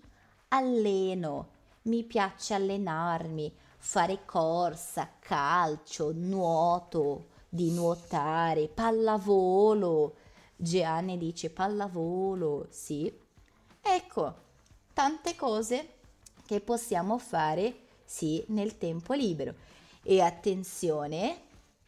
[0.47, 1.49] alleno,
[1.81, 10.15] mi piace allenarmi fare corsa, calcio, nuoto, di nuotare, pallavolo.
[10.55, 13.11] Gianni dice pallavolo, sì.
[13.81, 14.35] Ecco,
[14.93, 15.93] tante cose
[16.45, 19.55] che possiamo fare, sì, nel tempo libero.
[20.03, 21.41] E attenzione,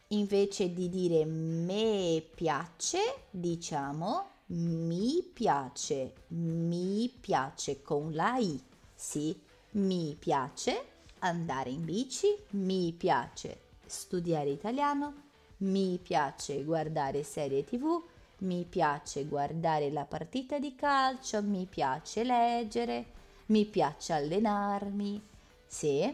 [0.08, 8.60] invece di dire me piace, diciamo mi piace, mi piace con la I,
[8.94, 9.38] sì,
[9.72, 10.91] mi piace
[11.22, 15.14] andare in bici, mi piace studiare italiano,
[15.58, 18.02] mi piace guardare serie tv,
[18.38, 23.04] mi piace guardare la partita di calcio, mi piace leggere,
[23.46, 25.22] mi piace allenarmi.
[25.66, 26.12] Sì,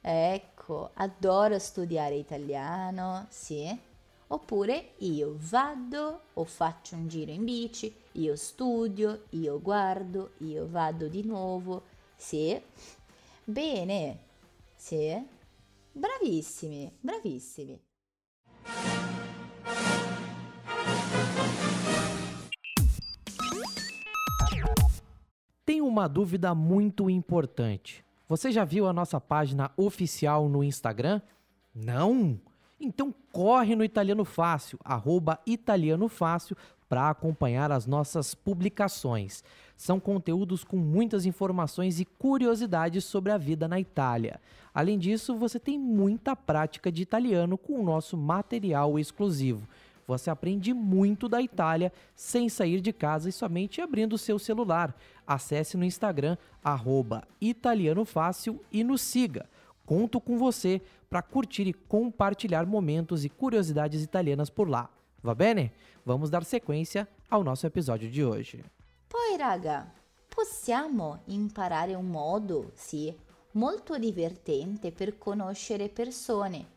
[0.00, 3.86] ecco, adoro studiare italiano, sì.
[4.30, 11.06] Oppure io vado o faccio un giro in bici, io studio, io guardo, io vado
[11.08, 11.84] di nuovo,
[12.16, 12.60] sì.
[13.44, 14.26] Bene,
[14.78, 15.26] sì?
[15.92, 17.80] Bravissimi, bravissimi.
[25.64, 28.04] Tem uma dúvida muito importante.
[28.28, 31.20] Você já viu a nossa página oficial no Instagram?
[31.74, 32.40] Não?
[32.80, 35.40] Então corre no Italiano Fácil, arroba
[36.88, 39.42] para acompanhar as nossas publicações.
[39.78, 44.40] São conteúdos com muitas informações e curiosidades sobre a vida na Itália.
[44.74, 49.68] Além disso, você tem muita prática de italiano com o nosso material exclusivo.
[50.04, 54.96] Você aprende muito da Itália sem sair de casa e somente abrindo o seu celular.
[55.24, 59.48] Acesse no Instagram, arroba Italiano Fácil e nos siga.
[59.86, 64.90] conto com você para curtir e compartilhar momentos e curiosidades italianas por lá.
[65.22, 65.70] Va bene?
[66.04, 68.64] Vamos dar sequência ao nosso episódio de hoje.
[69.08, 69.90] Poi, raga,
[70.28, 73.16] possiamo imparare un modo, sì,
[73.52, 76.76] molto divertente per conoscere persone.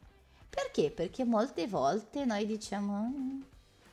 [0.49, 0.91] Perché?
[0.91, 3.41] Perché molte volte noi diciamo "Mm,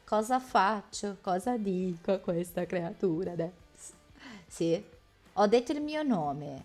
[0.04, 3.94] cosa faccio, cosa dico a questa creatura adesso.
[4.46, 4.82] Sì,
[5.34, 6.64] ho detto il mio nome,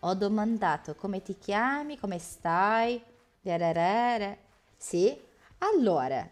[0.00, 3.00] ho domandato come ti chiami, come stai,
[3.42, 4.36] Rararara.
[4.76, 5.16] sì.
[5.58, 6.28] Allora,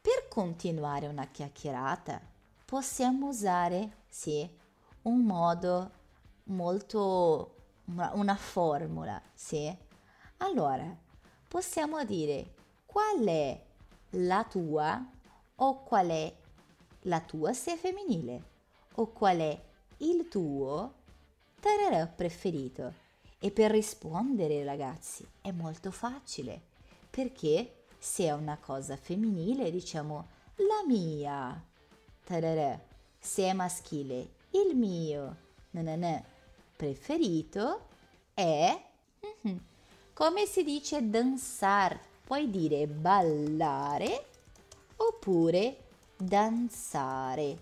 [0.00, 2.20] per continuare una chiacchierata
[2.70, 4.48] possiamo usare, sì,
[5.02, 5.90] un modo
[6.44, 7.56] molto,
[7.86, 9.76] una, formula, sì.
[10.36, 10.96] Allora,
[11.48, 12.54] possiamo dire
[12.86, 13.60] qual è
[14.10, 15.04] la tua
[15.56, 16.32] o qual è
[17.00, 18.44] la tua se femminile
[18.94, 19.62] o qual è
[19.96, 20.94] il tuo
[21.58, 22.94] tararà preferito.
[23.40, 26.60] E per rispondere, ragazzi, è molto facile,
[27.10, 31.64] perché se è una cosa femminile diciamo la mia,
[32.30, 32.78] tararà.
[33.18, 35.36] Se è maschile, il mio,
[35.70, 36.22] nananà,
[36.76, 37.88] preferito
[38.34, 38.80] è...
[39.42, 39.60] mhm.
[40.12, 41.98] Come si dice danzar?
[42.24, 44.26] Puoi dire ballare
[44.96, 45.76] oppure
[46.16, 47.58] danzare.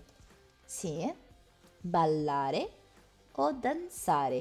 [0.63, 1.11] Sì,
[1.79, 2.69] ballare
[3.31, 4.37] o danzare.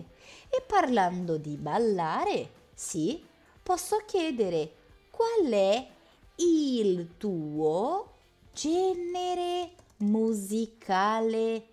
[0.50, 3.24] E parlando di ballare, sì,
[3.62, 4.74] posso chiedere
[5.10, 5.88] qual è
[6.36, 8.12] il tuo
[8.52, 11.66] genere musicale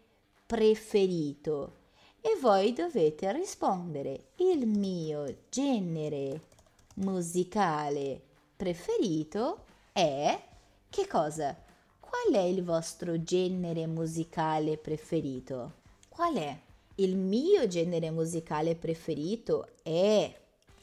[0.46, 1.84] preferito?
[2.22, 6.42] E voi dovete rispondere il mio genere
[6.96, 8.20] musicale
[8.56, 10.42] preferito è
[10.90, 11.56] che cosa?
[12.00, 15.74] Qual è il vostro genere musicale preferito?
[16.08, 16.58] Qual è?
[16.96, 20.34] Il mio genere musicale preferito è...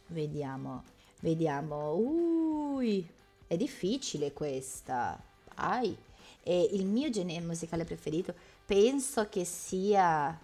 [0.09, 0.84] Vediamo,
[1.20, 1.95] vediamo.
[1.95, 3.09] Ui,
[3.47, 5.18] è difficile questa.
[5.55, 5.97] Ai.
[6.43, 8.34] E il mio genere musicale preferito
[8.66, 10.38] penso che sia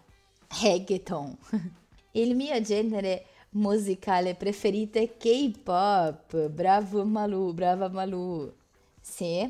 [0.62, 1.36] reggaeton.
[2.12, 6.48] Il mio genere musicale preferito è K-pop.
[6.48, 8.52] Bravo Malu, brava Malu.
[9.00, 9.40] Sì,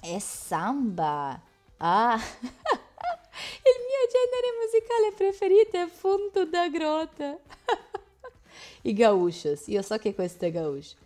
[0.00, 1.40] è samba.
[1.78, 2.14] Ah,
[3.70, 7.38] il mio genere musicale preferito è Funto da Grota.
[8.82, 10.96] I gaúchos, io so che questo è gaúcho.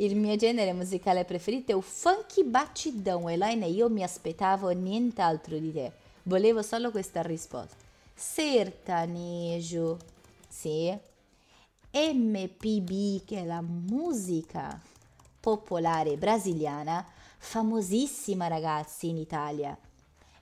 [0.00, 3.28] Il mio genere musicale preferito è o funk batidão.
[3.28, 5.92] Elaine, io mi aspettavo nient'altro di te.
[6.22, 7.76] Volevo solo questa risposta.
[8.14, 9.98] Sertanejo,
[10.48, 10.90] sì.
[11.92, 14.80] MPB, che è la musica
[15.38, 19.76] popolare brasiliana, famosissima ragazzi in Italia.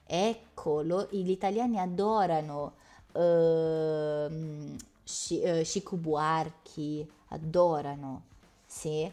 [0.05, 2.75] Ecco, lo- gli italiani adorano
[3.11, 8.23] eh, Chico Buarchi, adorano,
[8.65, 9.11] sì.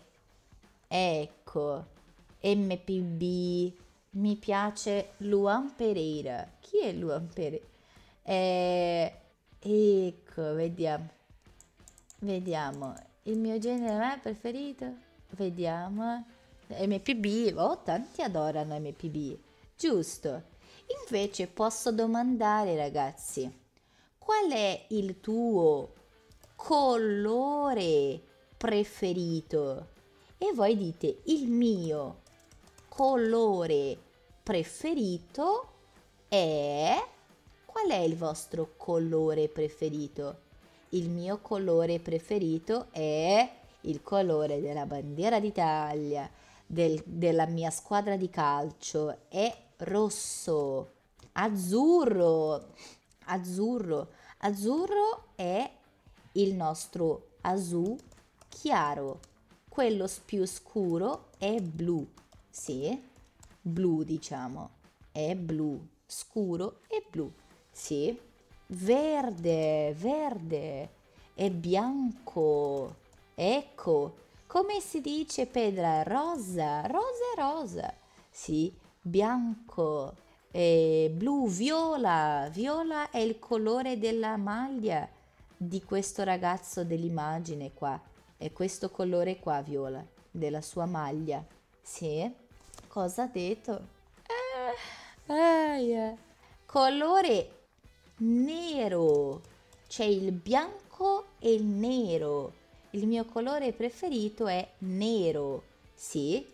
[0.89, 1.85] Ecco,
[2.41, 3.73] MPB,
[4.11, 6.49] mi piace Luan Pereira.
[6.61, 7.67] Chi è Luan Pereira?
[8.23, 9.13] Eh,
[9.59, 11.09] ecco, vediamo.
[12.21, 12.95] Vediamo.
[13.25, 14.95] Il mio genere preferito?
[15.31, 16.25] Vediamo.
[16.69, 17.57] MPB.
[17.57, 19.39] Oh, tanti adorano MPB.
[19.77, 20.55] Giusto.
[21.05, 23.53] Invece posso domandare, ragazzi,
[24.19, 25.93] qual è il tuo
[26.55, 28.21] colore
[28.57, 29.95] preferito?
[30.39, 32.21] E voi dite il mio
[32.89, 33.97] colore
[34.43, 35.69] preferito
[36.29, 37.03] è...
[37.65, 40.45] Qual è il vostro colore preferito?
[40.91, 43.51] Il mio colore preferito è
[43.83, 46.31] il colore della bandiera d'Italia,
[46.67, 50.91] del- della mia squadra di calcio, è rosso,
[51.33, 52.73] azzurro,
[53.25, 54.09] azzurro,
[54.39, 55.71] azzurro è
[56.33, 57.97] il nostro azul
[58.49, 59.21] chiaro,
[59.77, 62.09] quello più scuro è blu,
[62.49, 62.99] sì,
[63.61, 64.71] blu diciamo,
[65.13, 67.31] è blu, scuro e blu,
[67.71, 68.19] sì,
[68.69, 70.89] verde, verde,
[71.35, 72.95] è bianco,
[73.35, 74.17] ecco,
[74.47, 76.03] come si dice Pedra?
[76.05, 77.93] Rosa, rosa rosa,
[78.31, 80.15] sì, bianco,
[80.53, 85.07] eh, blu, viola, viola è il colore della maglia
[85.55, 88.01] di questo ragazzo dell'immagine qua,
[88.37, 91.45] è questo colore qua, viola, della sua maglia,
[91.83, 92.29] sì,
[92.89, 93.81] cosa ha detto?
[95.27, 96.17] Eh, aia.
[96.67, 97.51] Colore
[98.19, 99.41] nero.
[99.87, 102.53] C'è il bianco e il nero.
[102.91, 105.63] Il mio colore preferito è nero.
[105.95, 106.45] Sì,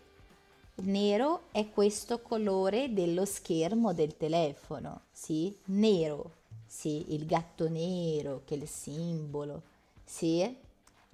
[0.82, 5.04] nero è questo colore dello schermo del telefono.
[5.10, 6.40] Sì, nero.
[6.66, 9.62] Sì, il gatto nero che è il simbolo.
[10.04, 10.56] Sì,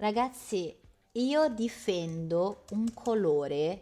[0.01, 0.73] Ragazzi,
[1.11, 3.81] io difendo un colore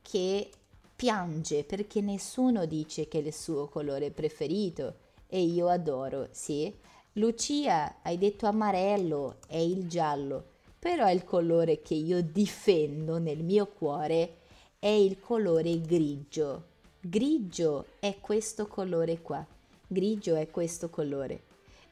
[0.00, 0.48] che
[0.94, 4.94] piange perché nessuno dice che è il suo colore preferito
[5.26, 6.72] e io adoro, sì.
[7.14, 13.66] Lucia, hai detto amarello, è il giallo, però il colore che io difendo nel mio
[13.66, 14.36] cuore
[14.78, 16.62] è il colore grigio.
[17.00, 19.44] Grigio è questo colore qua.
[19.88, 21.42] Grigio è questo colore.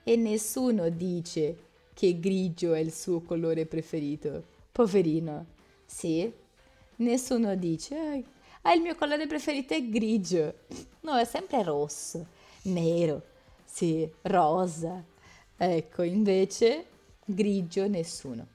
[0.04, 4.44] E nessuno dice che grigio è il suo colore preferito.
[4.70, 5.46] Poverino.
[5.86, 6.30] Sì?
[6.96, 8.24] Nessuno dice,
[8.62, 10.54] ah, il mio colore preferito è grigio.
[11.00, 12.26] No, è sempre rosso,
[12.62, 13.22] nero,
[13.64, 15.02] sì, rosa.
[15.56, 16.86] Ecco, invece
[17.24, 18.46] grigio nessuno.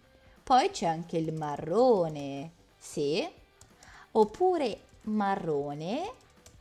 [0.43, 3.27] Poi c'è anche il marrone, sì?
[4.11, 6.11] Oppure marrone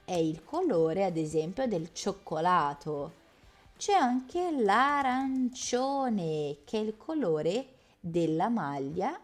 [0.04, 3.17] è il colore, ad esempio, del cioccolato.
[3.78, 9.16] C'è anche l'arancione, che è il colore della maglia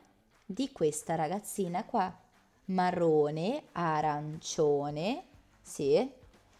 [0.46, 2.16] di questa ragazzina qua.
[2.66, 5.24] Marrone, arancione,
[5.60, 6.08] sì.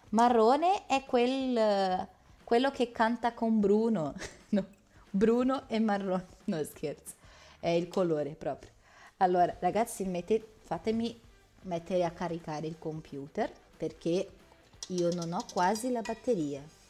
[0.09, 2.09] Marrone è quel,
[2.42, 4.12] quello che canta con Bruno.
[4.51, 4.66] no,
[5.09, 6.26] Bruno e marrone.
[6.47, 7.14] No, scherzo.
[7.61, 8.72] È il colore proprio.
[9.18, 11.16] Allora, ragazzi, mette, fatemi
[11.62, 14.28] mettere a caricare il computer perché
[14.88, 16.82] io non ho quasi la batteria.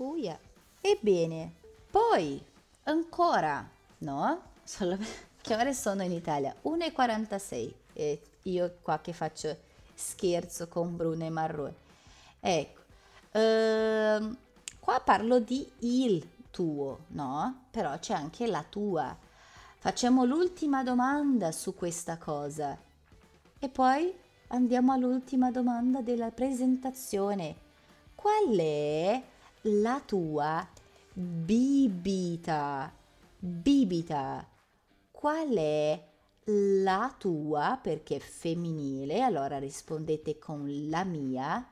[0.00, 0.38] Uia.
[0.80, 1.52] Ebbene,
[1.90, 2.42] poi
[2.84, 4.42] ancora, no?
[4.64, 4.96] Solo...
[5.42, 6.54] Che ore sono in Italia?
[6.64, 9.56] 1.46 e io qua che faccio
[9.94, 11.74] scherzo con Bruno e Marrone.
[12.40, 12.80] Ecco,
[13.32, 14.36] ehm,
[14.78, 17.64] qua parlo di il tuo, no?
[17.70, 19.16] Però c'è anche la tua.
[19.78, 22.78] Facciamo l'ultima domanda su questa cosa.
[23.58, 24.14] E poi
[24.48, 27.56] andiamo all'ultima domanda della presentazione.
[28.14, 29.22] Qual è
[29.62, 30.66] la tua
[31.12, 32.92] bibita?
[33.38, 34.48] Bibita.
[35.10, 36.08] Qual è
[36.44, 41.68] la tua, perché è femminile, allora rispondete con la mia.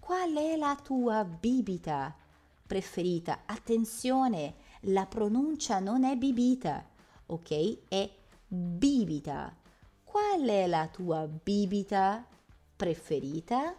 [0.00, 2.16] Qual è la tua bibita
[2.66, 3.42] preferita?
[3.44, 6.88] Attenzione, la pronuncia non è bibita,
[7.26, 7.88] ok?
[7.88, 8.10] È
[8.46, 9.54] bibita.
[10.04, 12.26] Qual è la tua bibita
[12.74, 13.76] preferita?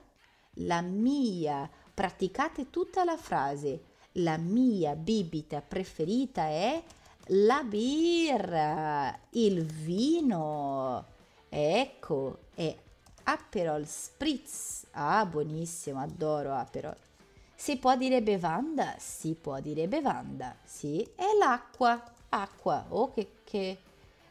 [0.62, 3.82] La mia, praticate tutta la frase.
[4.20, 6.80] La mia bibita preferita è
[7.30, 11.04] la birra, il vino.
[11.50, 12.76] Ecco, è
[13.24, 14.86] Aperol Spritz.
[14.92, 16.96] Ah, buonissimo, adoro Aperol.
[17.56, 18.94] Si può dire bevanda?
[19.00, 21.02] Si può dire bevanda, sì.
[21.16, 22.86] È l'acqua, acqua.
[22.90, 23.80] Oh, che, che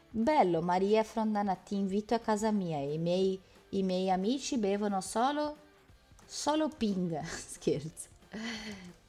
[0.09, 2.79] Bello, Maria Frondana, ti invito a casa mia.
[2.79, 3.41] I miei,
[3.71, 5.65] i miei amici bevono solo,
[6.27, 7.19] solo ping.
[7.25, 8.09] Scherzo.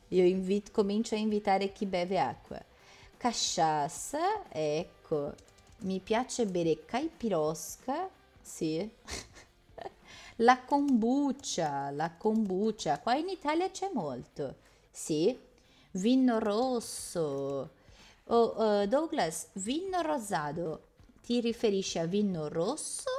[0.09, 2.63] Io invito, comincio a invitare chi beve acqua.
[3.17, 5.33] Cachaça, ecco.
[5.79, 8.09] Mi piace bere caipirosca,
[8.41, 8.89] sì.
[10.37, 12.99] la kombucha, la kombucha.
[12.99, 14.55] Qua in Italia c'è molto,
[14.89, 15.37] sì.
[15.91, 17.71] Vino rosso.
[18.25, 20.81] Oh, uh, Douglas, vino rosato
[21.27, 23.09] ti riferisci a vino rosso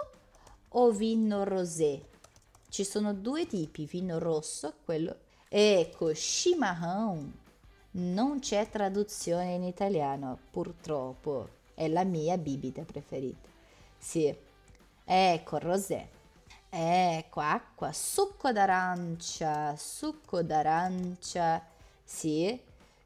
[0.69, 2.01] o vino rosé?
[2.69, 5.17] Ci sono due tipi, vino rosso, quello...
[5.49, 7.33] Ecco, chimarrão
[7.93, 11.49] non c'è traduzione in italiano, purtroppo.
[11.75, 13.49] È la mia bibita preferita.
[13.97, 14.35] Sì.
[15.05, 16.09] Ecco, rosé.
[16.69, 21.67] Ecco, acqua, succo d'arancia, succo d'arancia.
[22.05, 22.61] Sì,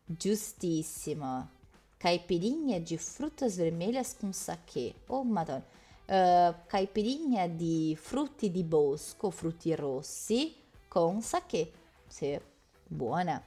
[0.04, 1.60] giustissimo
[2.02, 4.92] caipirinha de frutas vermelhas com saquê.
[5.08, 5.64] Oh, madonna.
[6.04, 10.54] Uh, caipirinha di frutti di bosco, frutti rossi
[10.88, 11.72] con saquê.
[12.06, 12.38] Sì,
[12.86, 13.42] buona.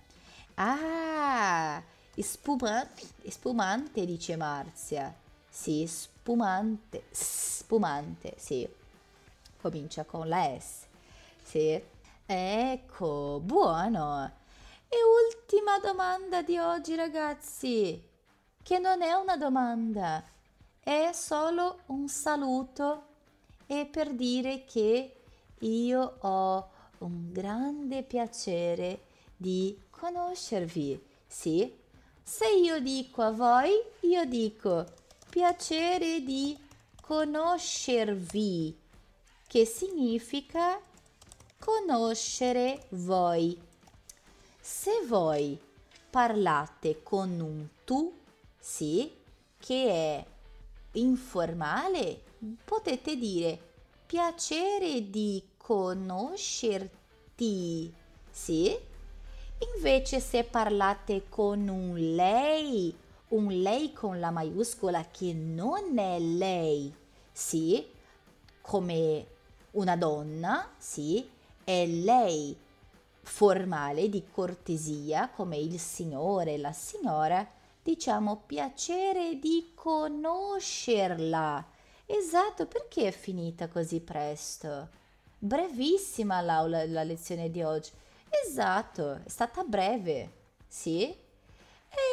[0.56, 1.84] Ah,
[2.16, 5.14] spumante, spumante dice Marzia.
[5.50, 8.68] Sì, spumante, spumante, sì.
[9.62, 10.86] Comincia con la S.
[11.44, 11.82] Sì.
[12.26, 14.32] Ecco, buono.
[14.88, 14.98] E
[15.28, 18.14] ultima domanda di oggi, ragazzi
[18.66, 20.24] che non è una domanda,
[20.86, 23.06] è solo un saluto
[23.66, 25.16] e per dire che
[25.58, 26.70] io ho
[27.00, 29.06] un grande piacere
[29.36, 31.04] di conoscervi.
[31.26, 31.76] Sì,
[32.22, 33.72] se io dico a voi,
[34.02, 34.86] io dico
[35.28, 36.56] piacere di
[37.02, 38.78] conoscervi,
[39.48, 40.80] che significa
[41.58, 43.60] conoscere voi.
[44.60, 45.60] Se voi
[46.12, 48.16] parlate con un tu,
[48.60, 49.12] sì,
[49.58, 50.34] che è
[50.96, 52.22] informale,
[52.64, 53.60] potete dire
[54.06, 56.92] piacere di conoscerti.
[58.30, 58.78] Sì?
[59.76, 62.94] Invece se parlate con un lei,
[63.30, 66.94] un lei con la maiuscola che non è lei,
[67.32, 67.88] sì,
[68.62, 69.28] come
[69.72, 71.28] una donna, sì,
[71.64, 72.56] è lei
[73.22, 77.46] formale di cortesia come il signore, la signora,
[77.86, 81.64] diciamo piacere di conoscerla.
[82.08, 84.90] Esatto, perché è finita così presto?
[85.38, 87.92] Brevissima l'aula, la lezione di oggi.
[88.44, 90.32] Esatto, è stata breve.
[90.68, 91.16] Sì?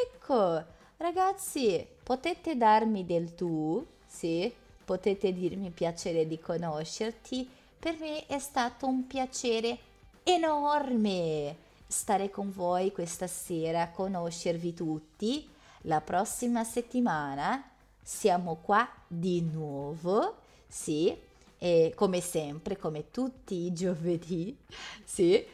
[0.04, 0.62] Ecco,
[0.98, 3.82] ragazzi, potete darmi del tu?
[4.06, 4.52] Sì?
[4.84, 7.48] Potete dirmi piacere di conoscerti?
[7.78, 9.78] Per me è stato un piacere
[10.22, 11.56] enorme
[11.86, 15.48] stare con voi questa sera, conoscervi tutti.
[15.86, 17.60] La prossima settimana
[18.00, 20.36] siamo qua di nuovo,
[20.68, 21.16] sì,
[21.58, 24.56] e come sempre, come tutti i giovedì,
[25.04, 25.44] sì,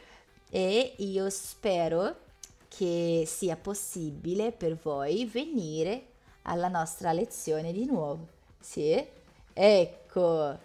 [0.51, 2.27] e io spero
[2.67, 6.05] che sia possibile per voi venire
[6.43, 8.27] alla nostra lezione di nuovo,
[8.59, 9.03] sì?
[9.51, 10.59] Ecco,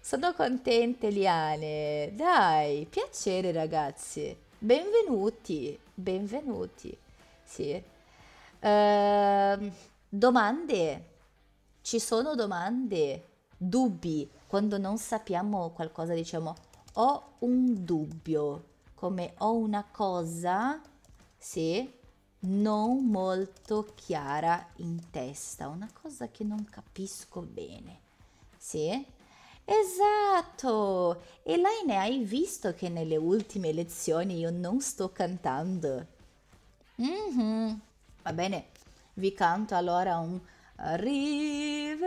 [0.00, 6.96] sono contenta Liane, dai, piacere ragazzi, benvenuti, benvenuti,
[7.44, 7.96] sì.
[8.60, 9.72] Uh,
[10.08, 11.04] domande?
[11.82, 13.24] Ci sono domande?
[13.56, 14.28] Dubbi?
[14.46, 16.54] Quando non sappiamo qualcosa diciamo
[16.94, 20.80] ho un dubbio, come ho una cosa,
[21.36, 21.88] sì,
[22.40, 28.00] non molto chiara in testa, una cosa che non capisco bene,
[28.56, 29.06] sì?
[29.64, 31.22] Esatto!
[31.42, 36.06] E lei ne hai visto che nelle ultime lezioni io non sto cantando?
[37.00, 37.74] Mm-hmm.
[38.28, 38.66] Va bene,
[39.14, 40.38] vi canto allora un
[40.76, 42.04] Arrivederci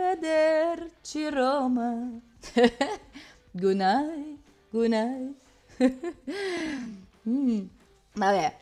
[1.30, 2.10] Roma.
[3.50, 4.38] good night,
[4.70, 5.34] good night.
[7.28, 7.66] mm.
[8.12, 8.56] Vabbè,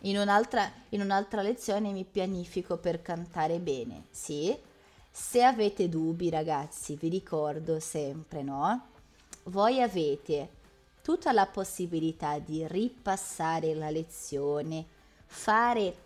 [0.00, 4.52] in un'altra, in un'altra lezione mi pianifico per cantare bene, sì?
[5.08, 8.88] Se avete dubbi, ragazzi, vi ricordo sempre, no?
[9.44, 10.48] Voi avete
[11.02, 14.84] tutta la possibilità di ripassare la lezione,
[15.24, 16.05] fare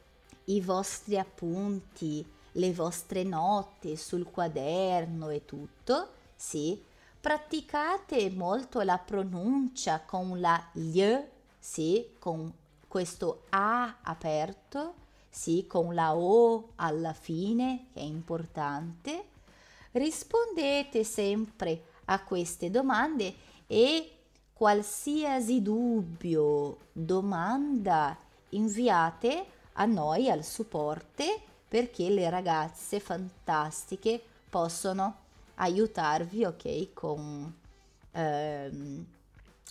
[0.50, 6.82] i vostri appunti, le vostre note sul quaderno e tutto, sì?
[7.20, 11.04] Praticate molto la pronuncia con la gli,
[11.58, 12.52] sì, con
[12.88, 14.94] questo A aperto,
[15.28, 19.24] sì, con la O alla fine, che è importante.
[19.92, 23.34] Rispondete sempre a queste domande
[23.66, 24.16] e
[24.52, 28.16] qualsiasi dubbio, domanda
[28.50, 31.24] inviate a noi al supporto
[31.66, 35.16] perché le ragazze fantastiche possono
[35.54, 37.54] aiutarvi, ok, con,
[38.12, 39.06] ehm,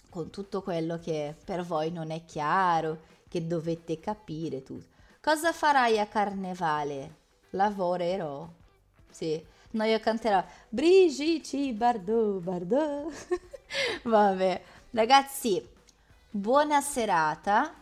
[0.10, 4.98] con tutto quello che per voi non è chiaro, che dovete capire tutto.
[5.22, 7.16] Cosa farai a carnevale?
[7.52, 8.48] Lavorerò.
[9.12, 9.44] Sì.
[9.72, 13.28] No, io canterò Brigici Bardot, Bardot.
[14.04, 15.64] Vabbè, ragazzi,
[16.32, 17.74] buona serata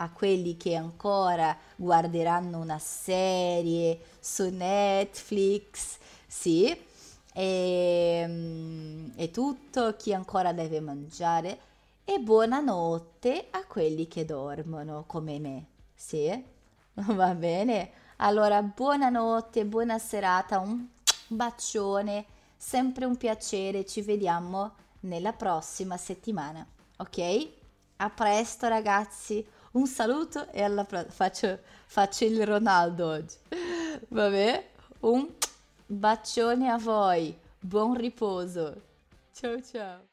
[0.00, 6.76] a quelli che ancora guarderanno una serie su Netflix, sì,
[7.32, 11.58] e, mm, e tutto, chi ancora deve mangiare
[12.04, 16.44] e buonanotte a quelli che dormono come me, sì?
[16.94, 17.90] Va bene?
[18.16, 20.86] Allora, buonanotte, buona serata, un
[21.28, 22.24] bacione,
[22.56, 27.48] sempre un piacere, ci vediamo nella prossima settimana, ok?
[27.98, 33.36] A presto ragazzi, un saluto e alla prossima, faccio, faccio il Ronaldo oggi,
[34.08, 34.70] vabbè?
[35.00, 35.28] Un
[35.86, 38.80] bacione a voi, buon riposo,
[39.32, 40.06] ciao ciao!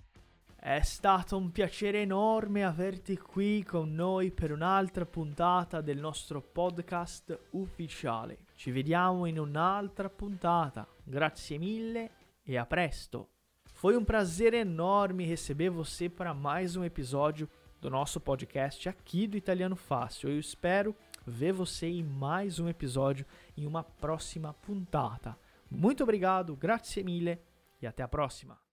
[0.65, 7.37] È stato un piacere enorme averti qui con noi per un'altra puntata del nostro podcast
[7.51, 8.39] ufficiale.
[8.55, 10.87] Ci vediamo in un'altra puntata.
[11.03, 12.09] Grazie mille
[12.41, 13.29] e a presto.
[13.61, 17.47] Foi um prazer enorme receber você para mais um episódio
[17.85, 20.31] do nosso podcast aqui do Italiano Fácil.
[20.31, 25.37] Eu espero ver você em mais um episódio em uma próxima puntata.
[25.69, 27.37] Muito obrigado, grazie mille
[27.79, 28.64] e até a próxima.